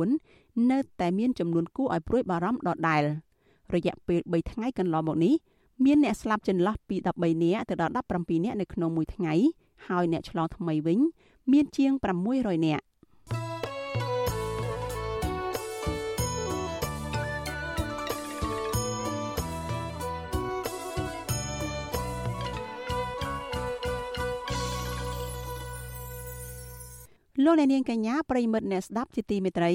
[0.71, 3.03] នៅតែមានចំនួនគួរឲ្យព្រួយបារម្ភដដែល
[3.75, 5.33] រយៈពេល3ថ្ងៃកន្លងមកនេះ
[5.85, 9.33] មានអ្នកស្លាប់ចន្លោះពី13នាក់ទៅដល់17នាក់នៅក្នុងមួយថ្ងៃ
[9.87, 10.99] ហើយអ្នកឆ្លងថ្មីវិញ
[11.51, 11.91] មានជាង
[12.29, 12.83] 600នាក់
[27.45, 29.71] លោកអ្នកនាងកញ្ញាប្រិមិត្តអ្នកស្ដាប់ជាទីមេត្រី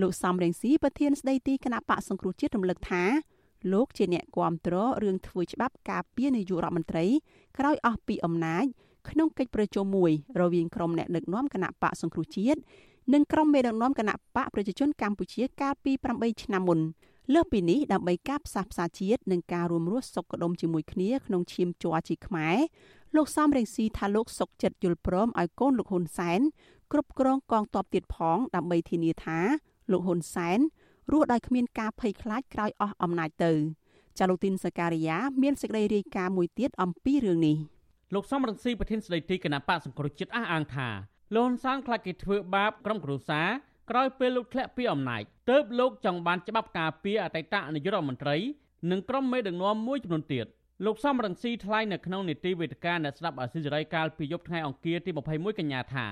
[0.00, 3.02] លោកសំរងស៊ីប្រធានស្ដីទីគណៈបកសង្គ្រោះជាតិរំលឹកថា
[3.72, 7.04] លោកជាអ្នកគ្រប់គ្រងរឿងធ្វើច្បាប់ការពារនាយករដ្ឋមន្ត្រី
[7.58, 8.64] ក្រោយអស់ពីអំណាច
[9.10, 12.60] ក្នុងកិច្ចប្រជុំមួយរវាងក្រុមអ្នកដឹកនាំគណៈបកសង្គ្រោះជាតិ
[13.14, 16.80] និងក្រុមមេដឹកនាំគណៈបកប្រជាជនកម្ពុជាកាលពី8ឆ្នាំមុន
[17.34, 22.56] លើសពីនេះដើម្បីការផ្សះផ្សាជាតិនិងការរួមរស់សុខដុមជាមួយគ្នាក្នុងឈាមជ័រជាខ្មែរ
[23.16, 26.40] លោកសំរងស៊ីថាលោកសុកចិត្តយល់ព្រមឲ្យកូនលោកហ៊ុនសែន
[26.94, 29.38] គ្រប់គ្រងកងទ័ពទៀតផងដើម្បីធានាថា
[29.90, 30.58] លោកហ៊ុនសែន
[31.12, 33.52] រស់ដោយគ្មានការភ័យខ្លាចក្រោយអស់អំណាចទៅ
[34.18, 37.56] ចាលូទីនសការីយ៉ាមានសេចក្តីរាយការណ៍មួយទៀតអំពីរឿងនេះ
[38.14, 40.88] លោកសំរងស៊ីប្រធានស្ដីទីគណៈបកសង្គ្រោះជាតិអះអាងថា
[41.34, 43.48] លោកហ៊ុនសែនខ្លាចគេធ្វើបាបក្រុមគ្រួសារ
[43.90, 48.36] ក្រោយពេលលោកធ្លាក់ពីអំណាចទើបលោកចង់បានច្បាប់ការពារអតីតនាយករដ្ឋមន្ត្រី
[48.90, 50.46] និងក្រុមមេដឹកនាំមួយចំនួនទៀត
[50.84, 56.06] លោកសំរងស៊ីថ្លែងនៅក្នុងនីតិវេទិកាអ្នកស្ដាប់អាស៊ីសេរីកាលពីយប់ថ្ងៃអង្គារទី21កញ្ញាថា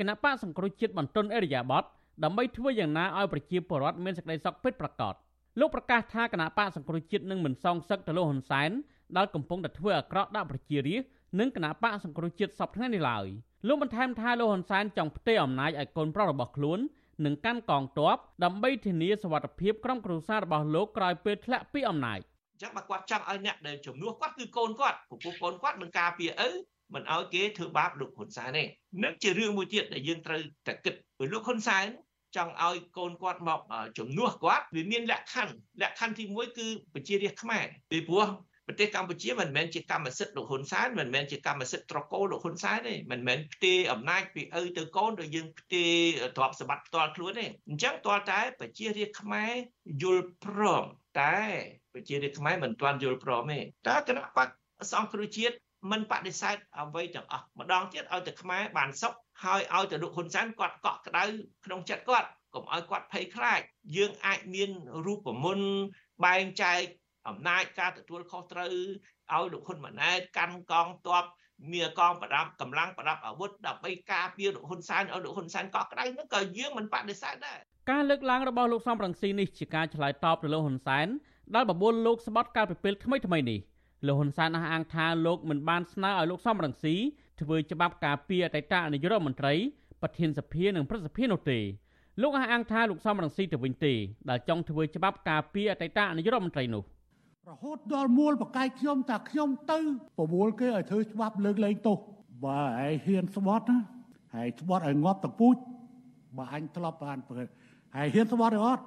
[0.00, 1.84] គណៈបកសង្គ្រោះជាតិបន្ទន់អេរិយាប័ត
[2.24, 5.14] ដើម្បីធ្វើយ៉ាងណាឲ្យប្រជាពលរដ្ឋមានសេចក្តីសុខពិតប្រាកដ
[5.60, 8.70] លោកប្រកាសថាគណៈបកសង្គ្រោះជាតិនឹងមិនសងសឹកទៅលោកហ៊ុនសែន
[9.16, 13.26] ដែលកំពុងតែធ្វើអាក្រក់ដាក់ប្រជារាស្ត្រនិងគណៈបកសង្គ្រោះជាតិសពថ្ងៃនេះឡើយ
[13.68, 16.78] លោកបន្ថែមថាលោកហ៊ុនសែនចង់ផ្ទេរអំណាចឲ្យកូនប្រុសរបស់ខ្លួន
[17.24, 22.20] និងកាន់កងទ័ពដើម្បីធានាសវត្ថិភាពក្រុមគ្រួសាររបស់លោកក្រោយពេលធ្លាក់ពីអំណាច
[22.62, 26.50] ចឹងបើគាត់ចង់ឲ្យអ្នកដែលជំនួសគាត់គឺកូនគាត់ពពុះកូនគាត់មិនការពារឪ
[26.94, 28.64] មិនឲ្យគេធ្វើបាបលោកហ៊ុនសែនទេ
[29.04, 31.86] នឹងជារឿងមួយទៀតដែលយើងត្រូវតែគិតព្រោះលោកហ៊ុនសែន
[32.36, 33.60] ចង់ឲ្យកូនគាត់មក
[33.98, 38.26] ជំនួសគាត់វាមានលក្ខខណ្ឌលក្ខខណ្ឌទី1គឺប្រជារាស្ត្រខ្មែរពីព្រោះ
[38.66, 45.92] ប្រទេសកម្ពុជាមិនមែនជាកម្មសិទ្ធិលោកហ៊ុនសែនមិនមែនជាកម្មសិទ្ធិត្រកូលលោកហ៊ុនសែនទេមិនមែនផ្ទេរអំណាចពីឪទៅកូនដោយយើងផ្ទេរ
[46.36, 49.52] ទ្រព្យសម្បត្តិផ្ទាល់ខ្លួនទេអញ្ចឹងតើតែប្រជារាស្ត្រខ្មែរ
[50.02, 50.84] យល់ព្រម
[51.20, 51.38] តែ
[51.94, 54.48] ប្រជារាស្ត្រខ្មែរមិនទាន់យល់ព្រមទេតើគណៈបក
[54.92, 55.56] សង្គ្រោះជាតិ
[55.90, 59.14] មិនបដិសេធអ្វីទាំងអស់ម្ដងទៀតឲ្យតែខ្មែរបានសុខ
[59.44, 61.24] ហើយឲ្យតែលោកហ៊ុនសែនគាត់កក់ក្ដៅ
[61.64, 63.60] ក្នុងចិត្តគាត់កុំឲ្យគាត់ភ័យខ្លាច
[63.96, 64.70] យើងអាចមាន
[65.06, 65.68] រូបមន្ត
[66.24, 66.80] បែងចែក
[67.28, 68.70] អំណាចការទទួលខុសត្រូវ
[69.32, 71.24] ឲ្យលោកហ៊ុនម៉ាណែតកាន់កងទ័ព
[71.72, 77.58] មានកងប្រដាប់កម្លាំងប្រដាប់អាវុធដើម្បីការពារលោកហ៊ុនសែនឲ្យលោកហ៊ុនសែនកក់ក្ដៅនោះក៏យើងមិនបដិសេធដែរ
[77.90, 81.06] ការលើកឡើងរបស់លោកសំរងស៊ីនេះជាការឆ្លើយតបទៅលោកហ៊ុនសែន
[81.54, 83.58] ដែលបបួលលោកស្បត់កាលពីពេលថ្មីថ្មីនេះ
[84.06, 86.94] លោកហ៊ុនសែនអះអាងថាលោកមិនបានស្នើឲ្យលោកសំរងស៊ី
[87.40, 89.54] ធ្វើច្បាប់ការពារអតីតនាយករដ្ឋមន្ត្រី
[90.02, 91.58] ប្រធានសភានិងប្រសិទ្ធភាពនោះទេ
[92.22, 93.92] លោកអះអាងថាលោកសំរងស៊ីទៅវិញទេ
[94.30, 96.82] ដែលចង់ធ្វើច្បាប់ការពារអតីតនាយករដ្ឋមន្ត្រីនោះ
[97.50, 99.78] រហូតដល់មូលបកាយខ្ញុំតាខ្ញុំទៅ
[100.18, 101.98] ប្រមូលគេឲ្យធ្វើច្បាប់លើកលែងទោស
[102.44, 103.78] បើឯងហ៊ានស្បត់ណា
[104.34, 105.56] ហើយស្បត់ឲ្យងាប់តពូជ
[106.38, 107.48] បើអញធ្លាប់បានព្រឹក
[107.96, 108.84] ហើយហ៊ានស្បត់ឬអត់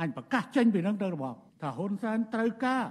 [0.00, 2.82] អញប្រកាសចេញពីនឹងទៅរបបថាហ៊ុនសែនត្រូវការ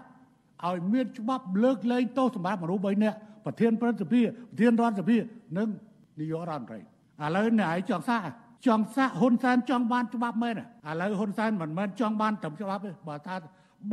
[0.69, 5.17] ឲ្យមានច្បាប់លើកលែងទោសសម្រាប់មនុស្ស3នាក់ប្រធានប្រតិភិប្រធានរដ្ឋសភា
[5.57, 5.67] និង
[6.19, 6.81] នាយករដ្ឋមន្ត្រីឥ
[7.35, 8.21] ឡូវអ្នកឯងចង់សាក
[8.67, 10.63] ចង់សាកហ៊ុនសែនចង់បានច្បាប់មែនឥ
[11.01, 13.35] ឡូវហ៊ុនសែនមិនមែនចង់បានត្រឹមច្បាប់ទេបើថា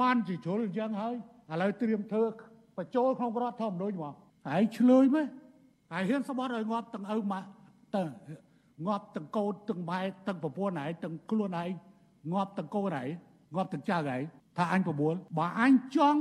[0.00, 1.14] បានជាជ្រុលអញ្ចឹងហើយ
[1.50, 2.24] ឥឡូវត្រៀមធ្វើ
[2.76, 4.14] បញ្ចូលក្នុងរដ្ឋធម្មនុញ្ញមក
[4.48, 5.26] ហើយឆ្លើយមែន
[5.92, 7.48] ហើយហ៊ានស្បត់ឲ្យងាប់ទាំងឪម៉ាក់
[7.96, 8.02] ទៅ
[8.86, 11.70] ងាប់ទាំងកូនទាំងម៉ែទាំងប្រពន្ធឯងទាំងខ្លួនឯង
[12.32, 13.08] ងាប់ទាំងកូនឯង
[13.54, 14.22] ងាប់ទាំងចៅឯង
[14.56, 16.20] ថាអញប្របួលបើអញចង់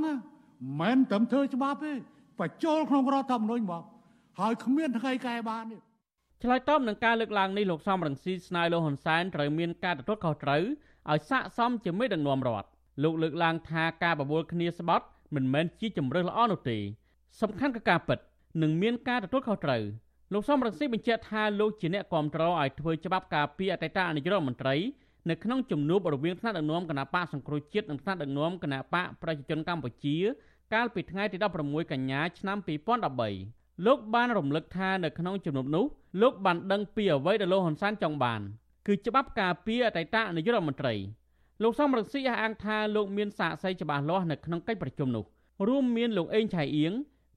[0.80, 1.94] មិនត្រឹមធ្វើច្បាប់ទេ
[2.40, 3.84] បញ្ចូលក្នុងរដ្ឋធម្មនុញ្ញមក
[4.40, 5.78] ហើយគ្មានថ្ងៃកែបានទេ
[6.44, 10.62] ឆ្លើយតបនឹងការលើកឡើងនេះលោកសំរងស៊ីស្នើលោកហ៊ុនសែនត្រូវមានការទទួលខុសត្រូវ
[11.12, 12.68] ឲ្យស័កសមជាមេដឹកនាំរដ្ឋ
[13.04, 15.06] លោកលើកឡើងថាការបបួលគ្នាស្បត់
[15.36, 16.78] មិនមែនជាជំរើសល្អនោះទេ
[17.42, 18.20] សំខាន់គឺការពិត
[18.62, 19.84] និងមានការទទួលខុសត្រូវ
[20.34, 24.76] លោកសំរងស៊ីបញ្ជាក់ថាលោកជាអ្នកគ្រប់គ្រងឲ្យធ្វើច្បាប់ការពារអតីតនាយករដ្ឋមន្ត្រី
[25.30, 30.18] នៅក្នុងជំនួបរវាងថ្នាក់ដឹកនាំគណៈបកសង្គ្រោះជាតិនិងថ្នាក់ដឹកនាំគណៈបកប្រជាជនកម្ពុជា
[30.74, 32.58] កាលពីថ្ងៃទី16កញ្ញាឆ្នាំ
[33.24, 35.86] 2013លោកបានរំលឹកថានៅក្នុងជំនួបនោះ
[36.22, 38.42] លោកបានដឹងពីអ្វីដែលលោកហ៊ុនសែនចង់បាន
[38.88, 40.96] គឺច្បាប់ការពារអតីតនាយករដ្ឋមន្ត្រី
[41.64, 45.24] លោកសំរងស៊ីអះអាងថាលោកមានសាកសីច្បាស់លាស់នៅក្នុងកិច្ចប្រជុំនោះ
[45.68, 46.94] រួមមានលោកអេងឆៃអៀង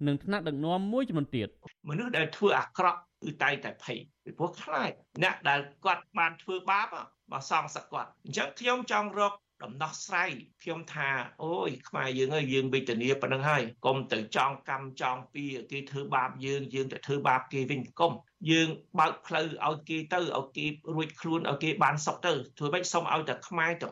[0.06, 1.48] និងថ្នាក់ដឹកនាំមួយចំនួនទៀត
[1.88, 4.90] មនុស្សដែលធ្វើអាក្រក់គឺតែតែភ័យពីព្រោះខ្លាច
[5.22, 6.88] អ្នកដែលគាត់បានធ្វើបាប
[7.32, 10.30] មកសងសឹកគាត់អញ្ចឹងខ្ញុំចង់រកដំណោះស្រាយ
[10.62, 11.08] ខ្ញុំថា
[11.44, 18.12] អូយខ្មែរយើងអើយយើងវេទនាប៉ុណ្្នឹងហើយកុំទៅចង់កម្មចង់ពីគេធ្វើបាបយើងយើងទៅធ្វើបាបគេវិញកុំ
[18.50, 18.68] យើង
[18.98, 23.88] បើកផ្លូវឲ្យគេទៅឲ្យគេរួចខ្លួនឲ្យគេបានសុខទៅធ្វើម៉េចសូមឲ្យតែខ្មែរទៅ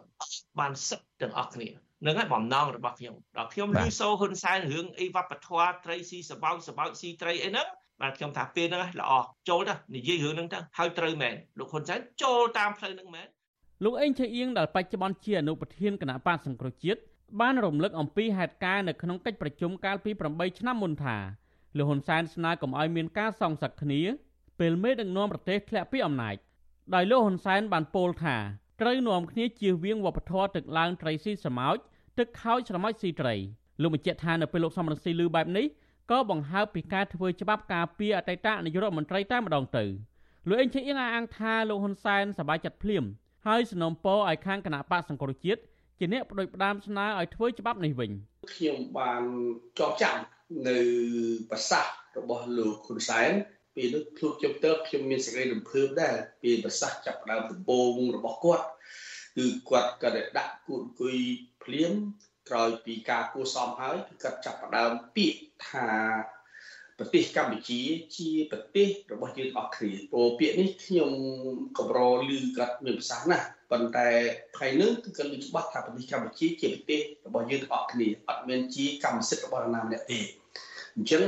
[0.59, 1.69] បានសុខទាំងអស់គ្នា
[2.07, 7.69] នឹងហើយបំណងរបស់ខ្ញុំដល់ខ្ញុំឮសូហ៊ុនសែនរឿងអីវប្បធម៌ត្រីស៊ីសបោកសបោកស៊ីត្រីអីហ្នឹង
[8.01, 9.13] បាទខ្ញុំថាពេលហ្នឹងល្អ
[9.49, 13.27] ចូលទៅនិយាយរឿងហ្នឹងទៅហើយត្រូវមែនលោកហ៊ុនសែនចូលតាមផ្លូវហ្នឹងមែន
[13.85, 17.01] លោកអេងឆៃអៀងដែលបច្ចុប្បន្នជាអនុប្រធានគណៈបកសង្គ្រោះជាតិ
[17.41, 21.17] បានរំលឹកអំពីហេតុការណ៍នៅក្នុងកិច្ចប្រជុំកាលពី8ឆ្នាំមុនថា
[21.77, 24.01] លោកហ៊ុនសែនស្នើកុំឲ្យមានការសងសឹកគ្នា
[24.61, 26.37] ពេលមេដឹកនាំប្រទេសធ្លាក់ពីអំណាច
[26.95, 28.37] ដោយលោកហ៊ុនសែនបានពោលថា
[28.81, 31.77] ត្រូវនាំគ្នាជៀសវាងវប្បធម៌ទឹកឡើងត្រីស៊ីស្រមោច
[32.19, 33.35] ទឹកខោចស្រមោចស៊ីត្រី
[33.83, 35.67] លោកបញ្ជាក់ថានៅពេលលោកសំរងស៊ីឮបែបនេះ
[36.11, 39.85] ក៏បង្ហើបពីការធ្វើច្បាប់ការពារអតីតនាយករដ្ឋមន្ត្រីតែម្ដងទៅ
[40.49, 43.05] លោកអេងឆេអៀងអះអាងថាលោកហ៊ុនសែនសប្បាយចិត្តភ្លាម
[43.47, 45.61] ហើយសំណូមពរឲ្យខាងគណៈបកសង្គ្រោះជាតិ
[45.99, 48.11] ជាអ្នកបដិបដាមស្នើឲ្យធ្វើច្បាប់នេះវិញ
[48.55, 49.23] ខ្ញុំបាន
[49.79, 50.17] ចងចាំ
[50.69, 50.79] នៅ
[51.51, 53.31] ប្រសាសន៍របស់លោកហ៊ុនសែន
[53.77, 58.67] ពេលនោះខ្លួនខ្ញុំទៅខ្ញុំមានសេចក្តីរំភើបដែរពីប្រសាសន៍ចាប់ដើមដំបូងរបស់គាត់
[59.37, 60.09] គឺគាត់ក៏
[60.39, 61.17] ដាក់គួនគុយ
[61.65, 61.93] ភ្លាម
[62.51, 65.89] ក្រោយពីការគួសមហើយគឺគាត់ចាប់ផ្ដើមពាក្យថា
[66.99, 67.81] ប្រទេសកម្ពុជា
[68.17, 71.11] ជាប្រទេសរបស់យើងអស់គ្នាព្រោះពាក្យនេះខ្ញុំ
[71.79, 71.99] កម្រ
[72.31, 74.09] ឮគាត់មានប្រសាសន៍ណាស់ប៉ុន្តែ
[74.57, 80.19] ថ្ងៃនេះគឺគាត់លើច្បាស់ថាប្រទេសកម្ពុជាជាប្រទេសរបស់យើងទាំងអស់គ្នាអត់មានជាកម្មសិទ្ធិរបស់នរណាម្នាក់ទេ
[80.97, 81.23] អញ្ចឹង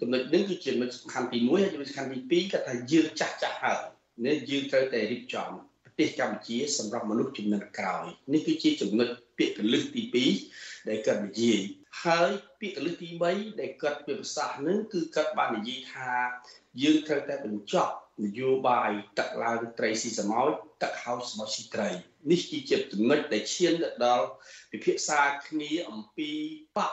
[0.00, 3.80] ចំណុចនេះគឺជាចំណុចសំខាន់ទី1ហើយចំណុចសំខាន់ទី2គាត់ថាយើងចាស់ចាស់ហើយ
[4.26, 5.48] នេះយើងត្រូវតែរៀបចំ
[5.84, 9.08] ប្រទេសកម្ពុជាសម្រាប់មនុស្សជំនាន់ក្រោយនេះគឺជាចំណុច
[9.38, 10.02] ពាក្យកលឹះទី
[10.44, 11.60] 2ដែលគាត់និយាយ
[12.04, 12.30] ហើយ
[12.60, 16.10] ពាក្យកលឹះទី3ដែលគាត់ជាប្រសាសន៍នឹងគឺគាត់បាននិយាយថា
[16.82, 21.88] យើងត្រូវតែបញ្ចប់នយោបាយទឹកឡើងត្រីស៊ីសមុទ្រទឹកហៅសមុទ្រស៊ីត្រី
[22.30, 24.26] នេះគឺជាចំណុចដែលឈានទៅដល់
[24.72, 26.30] ពិភាក្សាគ្នាអំពី
[26.76, 26.92] បក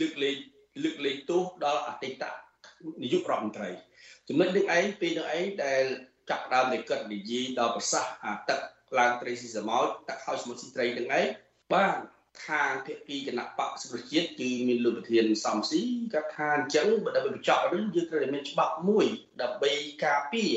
[0.00, 0.36] លើកលែង
[0.82, 2.24] លើកលែងទោសដល់អតីត
[3.02, 3.70] នាយករដ្ឋមន្ត្រី
[4.28, 5.84] ចំណុចនេះឯងពេលនោះឯងដែល
[6.30, 8.60] ចាប់ដើមនៃកិត្តនិយាយដល់ប្រសាសន៍អាទឹក
[8.98, 11.26] ឡើងត្រីស៊ីសមុទ្រទឹកហៅសមុទ្រស៊ីត្រីទាំងឯង
[11.74, 11.96] បាន
[12.46, 19.06] ខាងភាគីគណៈបកសុជាតិគឺមានលោកប្រធានសំស៊ីគាត់ថាអញ្ចឹងបើដើម្បីបញ្ចប់រឿងយើងត្រូវតែមានច្បាប់មួយ
[19.42, 19.72] ដើម្បី
[20.04, 20.52] ការពារ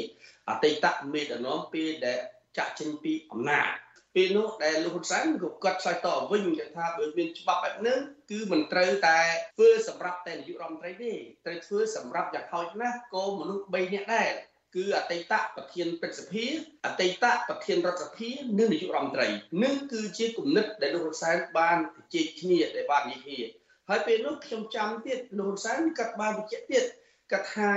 [0.49, 2.19] អតីតមេដឹកនាំពេលដែល
[2.57, 3.67] ចាក់ចេញពីអំណាច
[4.15, 7.99] ពេលនោះដែលលោកហ៊ុនសែនក៏គាត់ឆ្លើយតបវិញគាត់ថាបើមានច្បាប់បែបហ្នឹង
[8.31, 9.19] គឺមិនត្រូវតែ
[9.55, 11.11] ធ្វើសម្រាប់តែនាយករដ្ឋមន្ត្រីទេ
[11.45, 14.29] ត្រូវធ្វើសម្រាប់យ៉ាងហោចណាស់ក៏មនុស្ស3នាក់ដែរ
[14.75, 16.45] គឺអតីតប្រធានព្រឹទ្ធសភា
[16.85, 19.27] អតីតប្រធានរដ្ឋសភានិងនាយករដ្ឋមន្ត្រី
[19.63, 21.77] នឹងគឺជាគំនិតដែលលោកហ៊ុនសែនបាន
[22.13, 23.39] ជែកគ្នាដែលបាននិយាយគ្នា
[23.89, 26.83] ហើយពេលនោះខ្ញុំចាំទៀតលោកហ៊ុនសែនក៏បានបញ្ជាក់ទៀត
[27.31, 27.71] គាត់ថា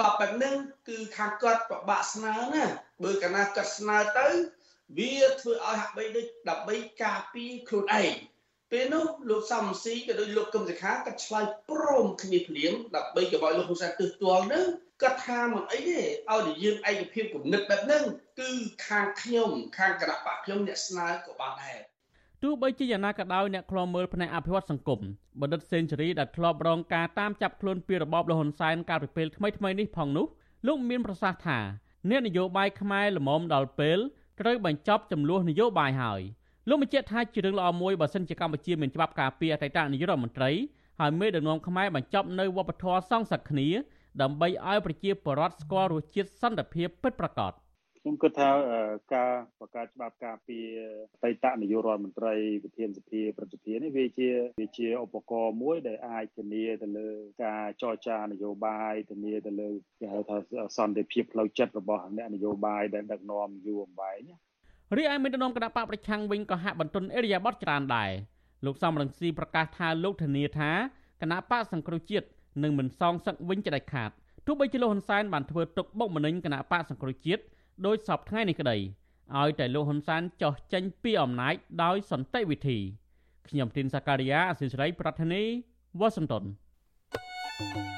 [0.00, 0.54] បបបែបហ្នឹង
[0.88, 2.64] គឺខាងគាត់ប្របាក់ស្នើណា
[3.04, 4.26] បើកាលណាគាត់ស្នើទៅ
[4.98, 8.14] វាធ្វើឲ្យហាក់បីដូចដើម្បីការពារខ្លួនឯង
[8.72, 14.64] ពេលនោះលោកសំស៊ីក៏ដូចលោកកឹមសុខាក៏ឆ្លើយព្រមគ្នាភ្លាមដើម្បីកុំឲ្យលោកហ៊ុនសែនទើសទាល់នឹង
[15.02, 18.04] គាត់ថាមិនអីទេឲ្យតែយើងឯកភាពគំនិតបែបហ្នឹង
[18.40, 18.50] គឺ
[18.86, 21.78] ខាងខ្ញុំខាងគណៈបកខ្ញុំអ្នកស្នើក៏បានដែរ
[22.42, 25.00] ទោះបីជាយ៉ាងណាក៏ដោយអ្នកខ្លាំមើលផ្នែកអភិវឌ្ឍសង្គម
[25.40, 30.26] បណ្ឌិតសេនស៊ូរីដែលធ្លាប់រងការតាមចាប់ខ្លួនពីរបបលហ៊ុនសែនកាលពីពេលថ្មីៗនេះផងនោះ
[30.66, 31.58] លោកមានប្រសាសន៍ថា
[32.10, 33.98] អ្នកនយោបាយខ្មែរល្មមដល់ពេល
[34.40, 36.20] ត្រូវបញ្ចប់ចំនួននយោបាយហើយ
[36.68, 40.50] លោកបញ្ជាក់ថាជារឿងល្អមួយបើសិនជាកម្ពុជាមានច្បាប់ការពារអតីតនាយករដ្ឋមន្ត្រី
[41.00, 43.68] ហើយមេដឹកនាំខ្មែរបញ្ចប់នៅវប្បធម៌សងសឹកគ្នា
[44.22, 47.52] ដើម្បីឲ្យប្រជាពលរដ្ឋស្គាល់រសជាតិសន្តិភាពពិតប្រាកដ
[48.00, 48.50] ខ្ញុំគិតថា
[49.14, 50.66] ការបង្កើតច្បាប់ការពារ
[51.12, 54.28] អតីតនាយករដ្ឋមន្ត្រីប្រធានសភាប្រតិភិនេះវាជា
[54.60, 57.08] វាជាឧបករណ៍មួយដែលអាចធានាទៅលើ
[57.44, 59.68] ការចរចានយោបាយធានាទៅលើ
[60.00, 60.36] គេហៅថា
[60.76, 64.20] សន្តិភាពផ្លូវចិត្តរបស់អ្នកនយោបាយដែលដឹកនាំយូរអង្វែង
[64.96, 68.10] រីឯមេដឹកនាំគណៈបកប្រឆាំងវិញក៏ហាក់បន្ទន់អេរិយាបថច្រើនដែរ
[68.66, 70.70] លោកសំរងស៊ីប្រកាសថាលោកធានាថា
[71.20, 72.26] គណៈបកសង្គ្រោះជាតិ
[72.62, 74.10] នឹងមិនសងសឹកវិញជាដាច់ខាត
[74.46, 77.42] ទោះបីជាលោកហ៊ុនសែនបានធ្វើទុកបុកម្នេញគណៈបកសង្គ្រោះជាតិ
[77.86, 78.76] ដោយសពថ្ងៃនេះក្តី
[79.38, 82.78] ឲ្យតែលោកហ៊ុនសែនចោះចេញពីអំណាចដោយសន្តិវិធី
[83.48, 85.42] ខ្ញុំទីនសាការីយ៉ាអសិរ័យប្រធានី
[86.00, 86.44] វ៉ាស៊ីនតោន
[87.58, 87.93] thank you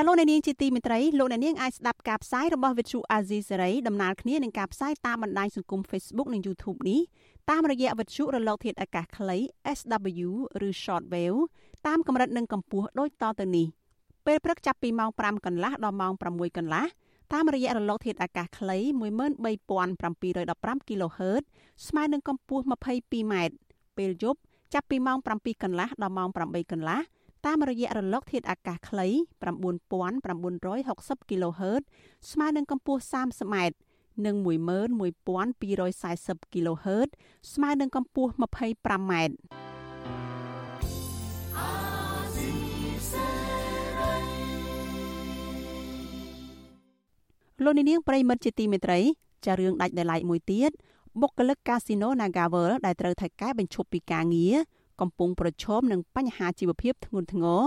[0.00, 7.00] ចាលោកអ្នកនាងជាទីមេត្រីលោកអ្នកនាងអាចស្ដាប់ការផ្សាយរបស់ Vithu Azizi Serai ដំណើរគ្នានឹងការផ្សាយតាមបណ្ដាញសង្គម Facebook និង YouTube នេះ
[7.50, 9.36] តាមរយៈវិទ្យុរលកធាតុអាកាសខ្លី
[9.78, 10.28] SW
[10.66, 11.38] ឬ Shortwave
[11.86, 13.66] តាមកម្រិតនិងកម្ពស់ដូចតទៅនេះ
[14.26, 16.84] ពេលព្រឹកចាប់ពីម៉ោង5កន្លះដល់ម៉ោង6កន្លះ
[17.32, 18.78] តាមរយៈរលកធាតុអាកាសខ្លី
[19.40, 21.42] 13715 kHz
[21.86, 23.34] ស្មើនឹងកម្ពស់ 22m
[23.96, 24.40] ពេលយប់
[24.74, 27.00] ចាប់ពីម៉ោង7កន្លះដល់ម៉ោង8កន្លះ
[27.46, 29.06] តាមរយៈរលកធាតុអាកាសខ្លី
[29.88, 31.82] 9960 kHz
[32.30, 33.56] ស្មើនឹងកម្ពស់ 30m
[34.26, 37.08] និង11240 kHz
[37.52, 39.12] ស្មើនឹងកម្ពស់ 25m
[47.64, 49.00] លោកនាងប្រិមិត្តជាទីមេត្រី
[49.46, 50.70] ចារឿងដាច់ដោយឡែកមួយទៀត
[51.20, 54.54] បុគ្គលិកកាស៊ីណូ Nagavel ដែលត្រូវថៃកែបញ្ឈប់ពីការងារ
[55.00, 57.62] កំពុងប្រឈមនឹងបញ្ហាជីវភាពធ្ងន់ធ្ងរ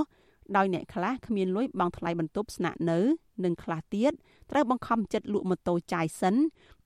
[0.57, 2.99] ដោយអ្នកខ្លះគ្មានលុយបង់ថ្លៃបន្ទប់ស្នាក់នៅ
[3.43, 4.11] និងខ្លះទៀត
[4.51, 6.35] ត្រូវបង្ខំចិត្តលក់ម៉ូតូចាយសិន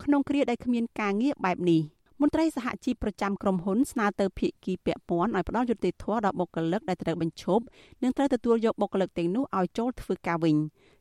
[0.03, 1.81] ក្នុងគ្រាដែលគ្មានការងារបែបនេះ
[2.21, 7.63] មន្ត្រីសហជីពប្រចាំក្រុមហ៊ុនស្នើទៅភាគីពាក់ព័ន្ធឲ្យផ្ដល់យុត្តិធម៌ដល់បុគ្គលិកដែលត្រូវបញ្ឈប់
[8.03, 10.55] និងត្រូវទទួលយកបុគ្គលិកទាំងនោះឲ្យចូលធ្វើការវិញ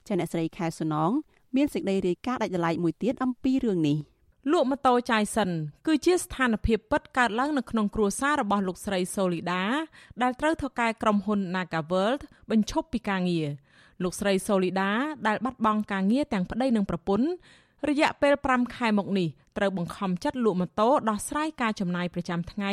[0.07, 1.11] ចាអ្នកស្រីខែសុណង
[1.57, 3.99] មានសេចក្តីរាយការណ៍ដាច់ដライមួយទៀតអំពីរឿងនេះ។
[4.53, 5.51] លក់ម៉ូតូចាយសិន
[5.86, 9.64] គឺជាស្ថានភាពពិតកើតឡើងនៅក្នុងគ្រួសាររបស់លោកស្រីសូលីដា
[10.22, 13.49] ដែលត្រូវធ្វើការក្រុមហ៊ុន Nagaworld បញ្ឈប់ពីការងារ
[14.03, 14.90] លោកស្រីសូលីដា
[15.26, 17.28] ដែលបាត់បង់ការងារទាំងប្តីនិងប្រពន្ធ
[17.88, 22.72] រយៈពេល5ខែមកនេះត្រូវបង្ខំចិត្តលក់ម៉ូតូដោះស្រាយការចំណាយប្រចាំថ្ងៃ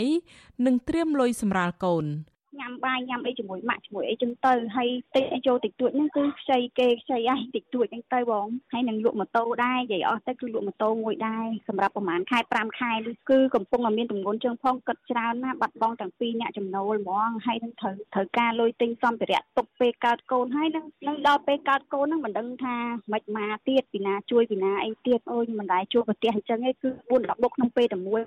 [0.65, 2.05] និងត្រៀមលុយសម្រាលកូន។
[2.59, 22.75] ញ៉ាំបាយញ៉ាំអីជាមួយម៉ាក់ជាមួយអីចឹងទៅហើយតិចយកតិចតួចហ្នឹងគឺខ្ចីគេខ្ចីអីតិចតួចហ្នឹងទៅបងហើយនឹងលក់ម៉ូតូដែរនិយាយអស់ទៅគឺលក់ម៉ូតូមួយដែរសម្រាប់ប្រហែលខែ5ខែនេះគឺកំពុងតែមានទម្ងន់ជើងផងគិតច្រើនណាស់បាត់បង់ទាំងពីរអ្នកចំណូលហ្មងហើយនឹងត្រូវត្រូវការលុយទិញសម្ភារៈទុកពេលកើតកូនហើយនឹងនឹងដល់ពេលកើតកូនហ្នឹងមិនដឹងថា
[23.13, 28.21] មិនមកទៀតពីណាជួយពីណាអីទៀតអូយមិនដែរជួបប្រទេសអញ្ចឹងឯងគឺ4 10បុកក្នុងពេលតែមួយ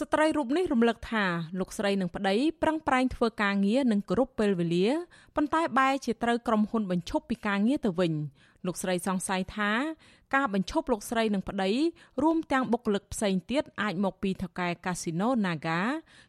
[0.00, 1.24] ស្ត្រីរូបនេះរំលឹកថា
[1.60, 4.88] លោកស្រីនិងប្តីប្រឹងប្រែងធ្វើការងារនិងគ្រប់ពេលវេលា
[5.36, 8.12] ប៉ុន្តែបែរជាត្រូវក្រុមហ៊ុនបញ្ឈប់ពីការងារទៅវិញ
[8.66, 9.70] លោកស្រីសង្ស័យថា
[10.34, 11.70] ការបញ្ឈប់លោកស្រីនិងប្តី
[12.22, 15.80] រួមទាំងបុគ្គលិកផ្សេងទៀតអាចមកពីថកែកាស៊ីណូ Naga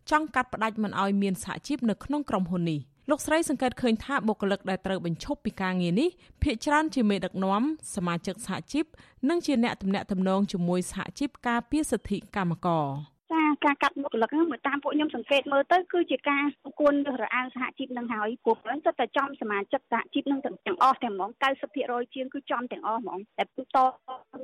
[0.10, 6.10] ចង់កាត់ផ្តាច់មិនឲ្យមានសហជីពនៅក្នុងក្រុមហ៊ុននេះលោកស្រីសង្កេតឃើញថាបុគ្គលិកដែលត្រូវបញ្ឈប់ពីការងារនេះ
[6.44, 7.64] ភាគច្រើនជាមេដឹកនាំ
[7.96, 8.86] សមាជិកសហជីព
[9.30, 12.88] និងជាអ្នកទំនាក់ទំនងជាមួយសហជីពការពារសិទ្ធិកម្មករ។
[13.34, 16.44] ចាការកាត់បុគ្គលិកហ្នឹងមើលតាមពួកខ្ញុំសង្កេតមើលទៅគឺជាការ
[16.80, 21.32] គួនរើសរអើងសហជីពនឹងហើយពួកហ្នឹងទៅតែចំសមាជិកសហជីពនឹងទាំងអស់ទាំងហ្មង
[21.72, 23.48] 90%ជាងគឺចំទាំងអស់ហ្មងតែត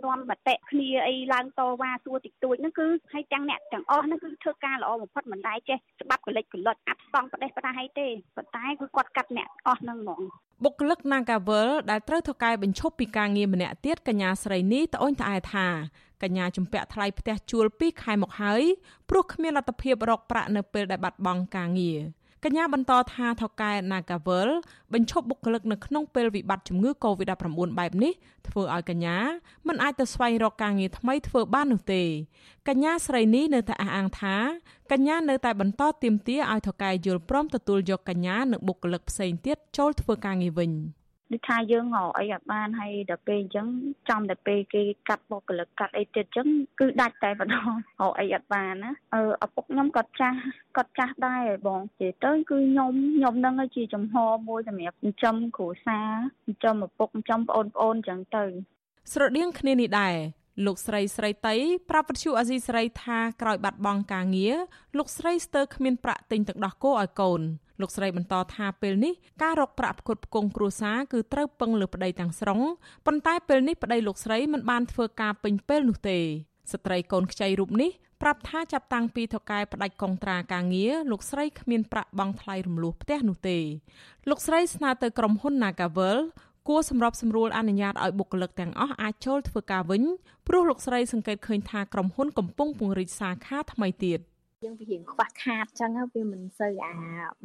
[0.03, 10.21] នាំមតិគ្នាអីឡើងតវ៉ាសួរតិចតួចហ្នឹងគឺឲ្យទាំងអ្នកទាំងអស់ហ្នឹងគឺធ្វើការល្អបំផុតមិនដែរចេះច្បាប់កលិចកលុតអាប់ស្តង់ប្រទេសប្រដាឲ្យទេប៉ុន្តែគឺគាត់កាត់អ្នកអស់ហ្នឹងហ្មង
[10.63, 15.67] បុគ្គលិក Nagavel ដែលត្រូវធ្វើការបញ្ឈប់ពីការងារម្នាក់ទៀតកញ្ញាស្រីនេះត្អូញត្អែថា
[16.23, 18.61] កញ្ញាជំពាក់ថ្លៃផ្ទះជួល2ខែមកហើយ
[19.09, 22.01] ព្រោះគ្មានលទ្ធភាពរកប្រាក់នៅពេលដែលបាត់បង់ការងារ
[22.45, 24.49] កញ្ញាបន្តថាថកែ Nagavel
[24.93, 28.13] បញ្ឈប់បុគ្គលិកនៅក្នុងពេលវិបត្តិជំងឺ Covid-19 បែបនេះ
[28.47, 29.17] ធ្វើឲ្យកញ្ញា
[29.67, 32.03] មិនអាចទៅស្វែងរកការងារថ្មីធ្វើបាននោះទេ
[32.67, 34.35] កញ្ញាស្រីនេះនៅតែអះអាងថា
[34.91, 40.71] កញ្ញានៅតែបន្តទាមទារឲ្យថកែយល់ព្រមទទួលយកកញ្ញានិងបុគ្គលិកផ្សេងទៀតចូលធ្វើការងារវិញ។
[41.31, 43.67] ដូចថាយើងរកអីអត់បានហើយដល់ពេលអញ្ចឹង
[44.09, 46.47] ចំតែពេលគេកាត់បុគ្គលិកកាត់អីទៀតអញ្ចឹង
[46.79, 47.67] គឺដាច់តែម្ដង
[48.01, 50.37] រកអីអត់បានណាអឺឪពុកខ្ញុំក៏ចាស់
[50.77, 54.15] ក៏ចាស់ដែរបងនិយាយទៅគឺខ្ញុំខ្ញុំនឹងជាចំហ
[54.47, 56.11] មួយសម្រាប់ចិញ្ចឹមគ្រួសារ
[56.45, 58.43] ចិញ្ចឹមឪពុកចិញ្ចឹមប្អូនប្អូនអញ្ចឹងទៅ
[59.13, 60.15] ស្រដៀងគ្នានេះដែរ
[60.65, 61.55] លោកស្រីស្រីតៃ
[61.89, 64.55] ប្រាប់វិទ្យុអាស៊ីស្រីថាក្រោយបាត់បង់ការងារ
[64.97, 67.41] លោកស្រីស្ទើរគ្មានប្រាក់ទិញទឹកដោះគោឲ្យកូន
[67.81, 69.13] លោកស្រីបន្តថាពេលនេះ
[69.43, 72.59] ការរកប្រាក់ផ្គត់ផ្គង់គ្រួសារគឺត្រូវពឹងលើប្តីទាំងស្រុង
[73.05, 76.19] ប៉ុន្តែពេលនេះប្តីលោកស្រីមិនបានធ្វើការពេញពេលនោះទេ
[76.71, 83.57] ស្ត្រីកូនខ្ចីរូបនេះប្រាប់ថាចាប់តាំងពីថកែផ្ដាច់កងត្រាការងារលោកស្រីគ្មានប្រាក់បង់ថ្លៃរំលោះផ្ទះនោះទេ
[84.29, 86.19] លោកស្រីស្នើទៅក្រុមហ៊ុន Nagavel
[86.67, 90.03] គួរសម្របសម្រួលអនុញ្ញាតឲ្យបុគ្គលិកទាំងអស់អាចចូលធ្វើការវិញ
[90.47, 94.19] ព្រោះលោកស្រីសង្កេតឃើញថាក្រុមហ៊ុនកំពុងពង្រីកសាខាថ្មីទៀត
[94.65, 96.95] យើងវារៀងខ្វះខាតអញ្ចឹងវាមិនសូវអា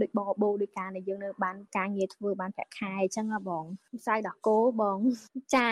[0.01, 3.65] ដូចបបោដូចការដែលយើងនៅបានការងារធ្វើបានប្រាក់ខែអញ្ចឹងបង
[4.01, 4.99] ផ្សាយដោះគោបង
[5.55, 5.69] ចា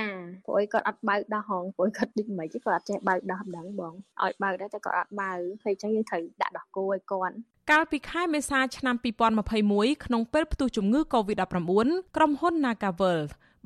[0.46, 7.34] ព្រោះគាត់អត់បើកដោះហងព្រោះគាត់ដូចមិនទេគាត់អត់ចេះបើកដោះម្ដងបងឲ្យបើកដែរតែគាត់អត់បើកហើយអញ្ចឹងយើងត្រូវដាក់ដោះគោឲ្យគាត់
[7.70, 8.96] កាលពីខែមេសាឆ្នាំ
[9.50, 13.20] 2021ក្នុងពេលផ្ទុះជំងឺ Covid-19 ក្រុមហ៊ុន Nagavel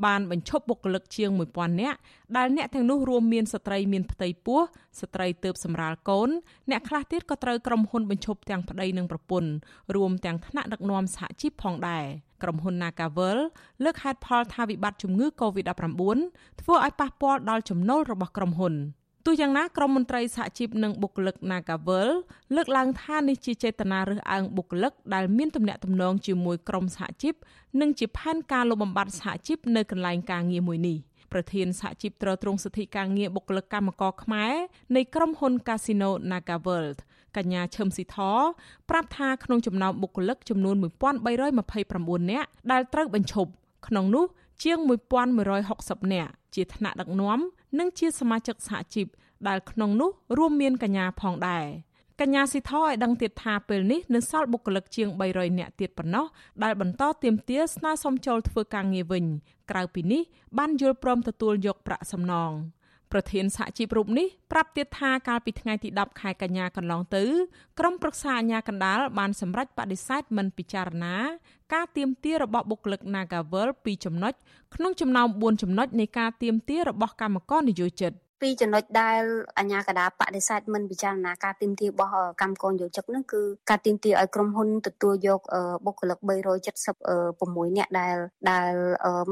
[0.07, 1.99] បានបញ្ឈប់បុគ្គលិកជាង1000នាក់
[2.37, 4.61] ដែលអ្នកទាំងនោះរួមមានស្ត្រីមានផ្ទៃពោះ
[5.01, 6.29] ស្ត្រីទើបសម្រាលកូន
[6.71, 9.51] អ្នកខ្លះទៀតក៏ត្រូវក្រុមហ៊ុនបញ្ឈប់ទាំងប្តីនិងប្រពន្ធ
[9.97, 12.05] រួមទាំងថ្នាក់ដឹកនាំសហជីពផងដែរ
[12.43, 13.39] ក្រុមហ៊ុន Nagavel
[13.85, 16.03] លើកហេតុផលថាវិបត្តិជំងឺ Covid-19
[16.61, 18.75] ធ្វើឲ្យប៉ះពាល់ដល់ចំណូលរបស់ក្រុមហ៊ុន
[19.31, 22.09] ទោះយ៉ាងណាក្រមមន្ត្រីសហជីពនិងបុគ្គលិក Nagavel
[22.55, 27.35] លើកឡើងថានេះជាចេតនារើសអើងបុគ្គលិកដែលមានទំនាក់ទំនងជាមួយក្រុមសហជីព
[27.81, 30.97] និងជាផែនការលុបបំបាត់សហជីពនៅកន្លែងការងារមួយនេះ
[31.33, 34.53] ប្រធានសហជីពត្រួតត្រងសិទ្ធិការងារបុគ្គលិកកម្មករខ្មែរ
[34.97, 36.99] នៃក្រុមហ៊ុន Casino NagaWorld
[37.37, 38.19] កញ្ញាឈឹមស៊ីធ
[38.91, 40.77] ប្រាប់ថាក្នុងចំណោមបុគ្គលិកចំនួន
[41.59, 43.51] 1329នាក់ដែលត្រូវបញ្ឈប់
[43.87, 44.27] ក្នុងនោះ
[44.63, 44.79] ជាង
[45.47, 47.41] 1160នាក់ជាថ្នាក់ដឹកនាំ
[47.79, 49.07] និងជាសមាជិកសហជីព
[49.49, 51.67] ដែលក្នុងនោះរួមមានកញ្ញាផងដែរ
[52.21, 56.27] កញ្ញាស៊ីថឲ្យដឹងទៀតថាពេលនេះនៅសល់បុគ្គលិកជាង300នាក់ទៀតប៉ុណ្ណោះ
[56.63, 59.25] ដែលបន្តទៀមទាស្នើសុំចូលធ្វើការងារវិញ
[59.71, 60.23] ក្រៅពីនេះ
[60.59, 62.53] បានយល់ព្រមទទួលយកប្រាក់សំណង
[63.13, 67.25] ប្រធានសហជីពរូបនេះប្រាប់ទៀតថាកាលពីថ្ងៃទី10ខែកញ្ញាកន្លងទៅ
[67.79, 71.17] ក្រុមប្រឹក្សាអាជ្ញាកណ្ដាលបានសម្រេចបដិសេធមិនពិចារណា
[71.75, 74.33] ការទៀមទារបស់បុគ្គលិក Nagavel ពីចំណុច
[74.75, 79.23] ក្នុងចំណោម4ចំណុចនៃការទៀមទារបស់កម្មករនិយោជិត ពីចំណុចដែល
[79.59, 82.13] អាជ្ញាកណ្ដាលបដិសេធមិនពិចារណាការទីមទារបស់
[82.43, 85.41] កម្មករយោជិកហ្នឹងគឺការទីមទាឲ្យក្រុមហ៊ុនទទួលយក
[85.87, 88.17] បុគ្គលិក376នាក់ដែល
[88.51, 88.73] ដែល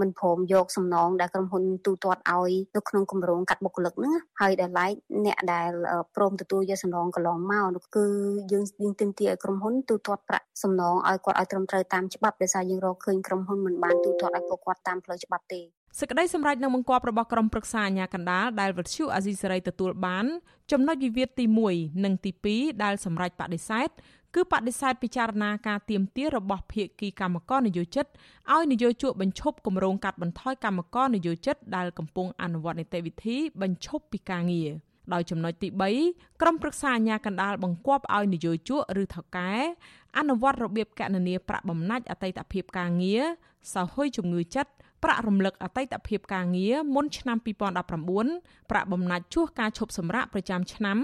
[0.01, 4.93] មិនព្រមយកសំណងដែលក្រុមហ៊ុនទូទាត់ឲ្យនៅក្នុងគម្រោងកាត់បុគ្គលិកហ្នឹងហើយដែលឡែក
[5.27, 5.71] អ្នកដែល
[6.17, 7.55] ព្រមទទួលយកសំណងកន្លងម
[7.85, 8.07] កគឺ
[8.53, 20.25] យើងយើងទីមទាឲ្យក្រុមហ៊ុនទូទាត់ប្រាក់សំណងឲ្យគាត់ឲ្យត្រឹមត្រូវតាមច្បាប់ដោយសារយើងរកឃើញក្រុមហ៊ុនមិនបានទូទាត់ឲ្យពួកគាត់តាមផ្លូវច្បាប់ទេ សេចក្តីសម្រេចនឹងបង្គាប់របស់ក្រុមប្រឹក្សាអាជ្ញាកណ្ដាលដែលវិទ្យុអាស៊ីសេរីទទួលបាន
[20.73, 21.45] ចំណុចវិវាទទី
[21.75, 23.89] 1និងទី2ដែលសម្រេចបដិសេធ
[24.35, 28.07] គឺបដិសេធពិចារណាការទៀមទារបស់ភាគីកម្មករនយោជិត
[28.53, 34.71] ឲ្យនយោជកបញ្ឈប់គម្រោងកាត់បន្ថយកម្មករនយោជិតដែលកំពុងអនុវត្តនីតិវិធីបញ្ឈប់ពីការងារ
[35.13, 35.69] ដោយចំណុចទី
[36.05, 39.53] 3ក្រុមប្រឹក្សាអាជ្ញាកណ្ដាលបង្គាប់ឲ្យនយោជកឬថកែ
[40.19, 43.25] អនុវត្តរបៀបកណនាប្រាក់បំណាច់អតីតភាពការងារ
[43.75, 44.73] សោហុយជំងឺចិត្ត
[45.07, 50.99] ប្រាក់រំលឹកអតីតភាពការងារមុនឆ្នាំ2019ប្រាក់បំណាច់ជួសការឈប់សម្រាកប្រចាំឆ្នាំ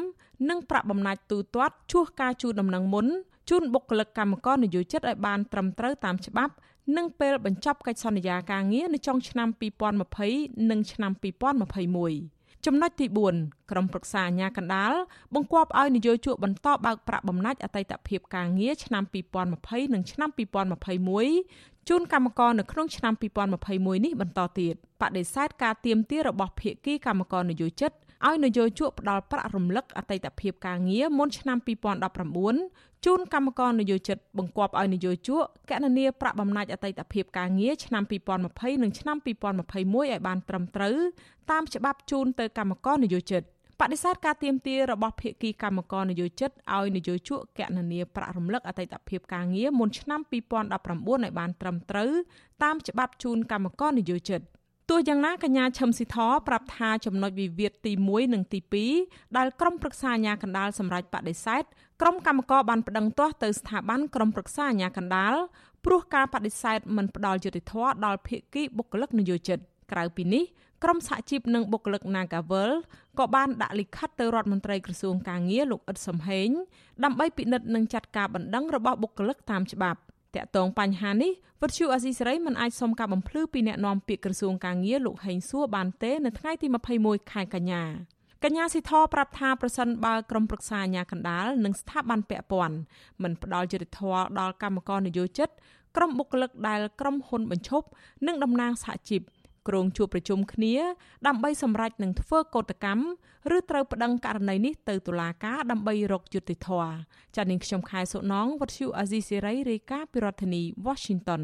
[0.49, 3.07] និងប្រាក់បំណាច់ទូទាត់ជួសការជូនដំណឹងមុន
[3.51, 6.53] ជូនបុគ្គលិកកម្មករនយោជិតឲ្យបានត្រឹមត្រូវតាមច្បាប់
[6.97, 9.49] និងពេលបញ្ចប់កិច្ចសន្យាការងារនៅចុងឆ្នាំ
[10.09, 13.07] 2020និងឆ្នាំ2021ចំណុចទី
[13.39, 14.93] 4ក្រុមប្រឹក្សាអាជ្ញាកណ្ដាល
[15.35, 19.05] បង្គាប់ឲ្យនយោជកបន្តបើកប្រាក់បំណាច់អតីតភាពការងារឆ្នាំ
[19.49, 20.31] 2020និងឆ្នាំ
[21.09, 23.13] 2021 ជូនកម្មករនៅក្នុងឆ្នាំ
[23.61, 27.93] 2021នេះបន្តទៀតបដិសេធការទៀមទារបស់ភាគីកម្មករនយោជិត
[28.27, 31.59] ឲ្យនយោជកផ្ដល់ប្រាក់រំលឹកអតីតភាពការងារមុនឆ្នាំ
[32.33, 38.03] 2019ជូនកម្មករនយោជិតបង្គាប់ឲ្យនយោជកកណនាប្រាក់បំណាច់អតីតភាពការងារឆ្នាំ
[38.43, 40.97] 2020និងឆ្នាំ2021ឲ្យបានត្រឹមត្រូវ
[41.51, 43.43] តាមច្បាប់ជូនទៅកម្មករនយោជិត
[43.81, 50.33] បដិសេធការទៀមទារបស់ភាគីកម្មករនយោជិតឲ្យនយោជកកណនាប្រាក់រំលឹកអតីតភាពការងារមុនឆ្នាំ2019
[51.25, 52.11] ឲ្យបានត្រឹមត្រូវ
[52.63, 54.41] តាមច្បាប់ជូនកម្មករនយោជិត
[54.91, 56.19] ទោះយ៉ាងណាកញ្ញាឈឹមស៊ីធ
[56.49, 58.61] ប្រាប់ថាចំណុចវិវាទទី1និងទី
[58.99, 61.65] 2ដែលក្រុមប្រឹក្សាអាជ្ញាកណ្ដាលសម្រាប់បដិសេធ
[62.01, 65.35] ក្រុមកម្មការបានប្តឹងទាស់ទៅស្ថាប័នក្រុមប្រឹក្សាអាជ្ញាកណ្ដាល
[65.85, 69.59] ព្រោះការបដិសេធមិនផ្ដល់យុត្តិធម៌ដល់ភាគីបុគ្គលិកនយោជិត
[69.93, 70.45] ក្រៅពីនេះ
[70.83, 72.71] ក្រុមសហជីពនិងបុគ្គលិក Nagavel
[73.19, 76.49] ក៏បានដាក់លិខិតទៅរដ្ឋមន្ត្រីក្រសួងកាងារលោកអ៊ិតសំហេង
[77.05, 79.99] ដើម្បីពិនិត្យនិងចាត់ការបណ្ដឹងរបស់បុគ្គលិកតាមច្បាប់
[80.37, 86.67] តកតងបញ្ហានេះវិទ្យុអាស៊ីសេរីមិនអាចសុំការបំភ្លឺពីអ្នកនាំពាក្យក្រសួងកាងារលោកហេងសួរបានទេ នៅថ្ងៃទី
[87.01, 87.83] 21ខែកញ្ញា
[88.45, 92.77] កញ្ញាស៊ីធប្រាប់ថាប្រសិនបើក្រុមប្រឹក្សាអាជ្ញាកណ្ដាលនិងស្ថាប័នពាក់ព័ន្ធ
[93.23, 95.49] មិនផ្ដល់យុត្តិធម៌ដល់កម្មករនយោជិត
[95.97, 97.87] ក្រុមបុគ្គលិកដែលក្រុមហ៊ុនបញ្ឈប់
[98.27, 99.23] និងតំណាងសហជីព
[99.69, 100.75] ក្រុងជួបប្រជុំគ្នា
[101.27, 103.05] ដើម្បីសម្រេចនឹងធ្វើកោតកម្ម
[103.57, 106.93] ឬត្រូវប្តឹងករណីនេះទៅតុលាការដើម្បីរកយុត្តិធម៌
[107.37, 111.43] ចា៎នាងខ្ញុំខែសុណងវັດឈូអាស៊ីសេរីរាយការណ៍ពីរដ្ឋធានី Washington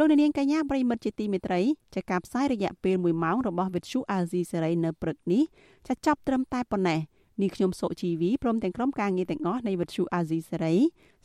[0.00, 1.60] លោកនាងកញ្ញាប្រិមិត្តជាទីមេត្រី
[1.94, 5.42] ចាការផ្សាយរយៈពេល1ម៉ោងរបស់វិទ្យុអាស៊ីសេរីនៅព្រឹកនេះ
[5.88, 7.00] ចាចប់ត្រឹមតែប៉ុណ្ណេះ
[7.40, 10.74] នាងខ្ញុំសុជីវីព្រមទាំងក្រុមការងារទាំងអស់នៃវិទ្យុអាស៊ីសេរី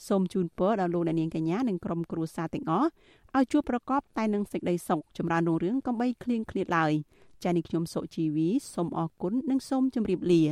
[0.08, 2.90] សូមជូនពរដល់លោកនាងកញ្ញានិងក្រុមគ្រួសារទាំងអស់
[3.38, 6.94] ឲ្យជួបប្រកបតែនឹងសេចក្តីសុខចម្រើនរុងរឿងកំបីគ្លៀងគ្លាតឡើយ
[7.44, 10.44] ចានាងខ្ញុំសុជីវីសូមអរគុណនិងសូមជម្រាបលា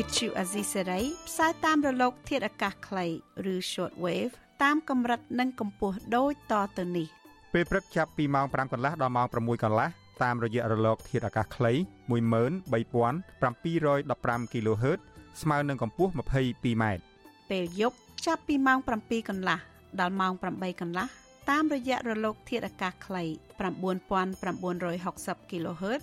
[0.00, 3.06] វិទ្យុអាស៊ីសេរីផ្សាយតាមរលក ធាតុអាកាសខ្លី
[3.52, 7.06] ឬ short wave តាមកម្រិតនិងកម្ពស់ដូចតទៅនេះ
[7.52, 9.88] ពេលព្រឹកចាប់ពីម៉ោង5កន្លះដល់ម៉ោង6កន្លះ
[10.22, 11.72] តាមរយៈរលក ធាតុអាកាសខ្លី
[12.10, 14.98] 13715 kHz
[15.42, 16.84] ស្មើនឹងកម្ពស់ 22m
[17.50, 19.58] ពេលយប់ចាប់ពីម៉ោង7កន្លះ
[20.00, 21.06] ដល់ម៉ោង8កន្លះ
[21.50, 23.22] តាមរយៈរលក ធាតុអាកាសខ្លី
[24.16, 26.02] 9960 kHz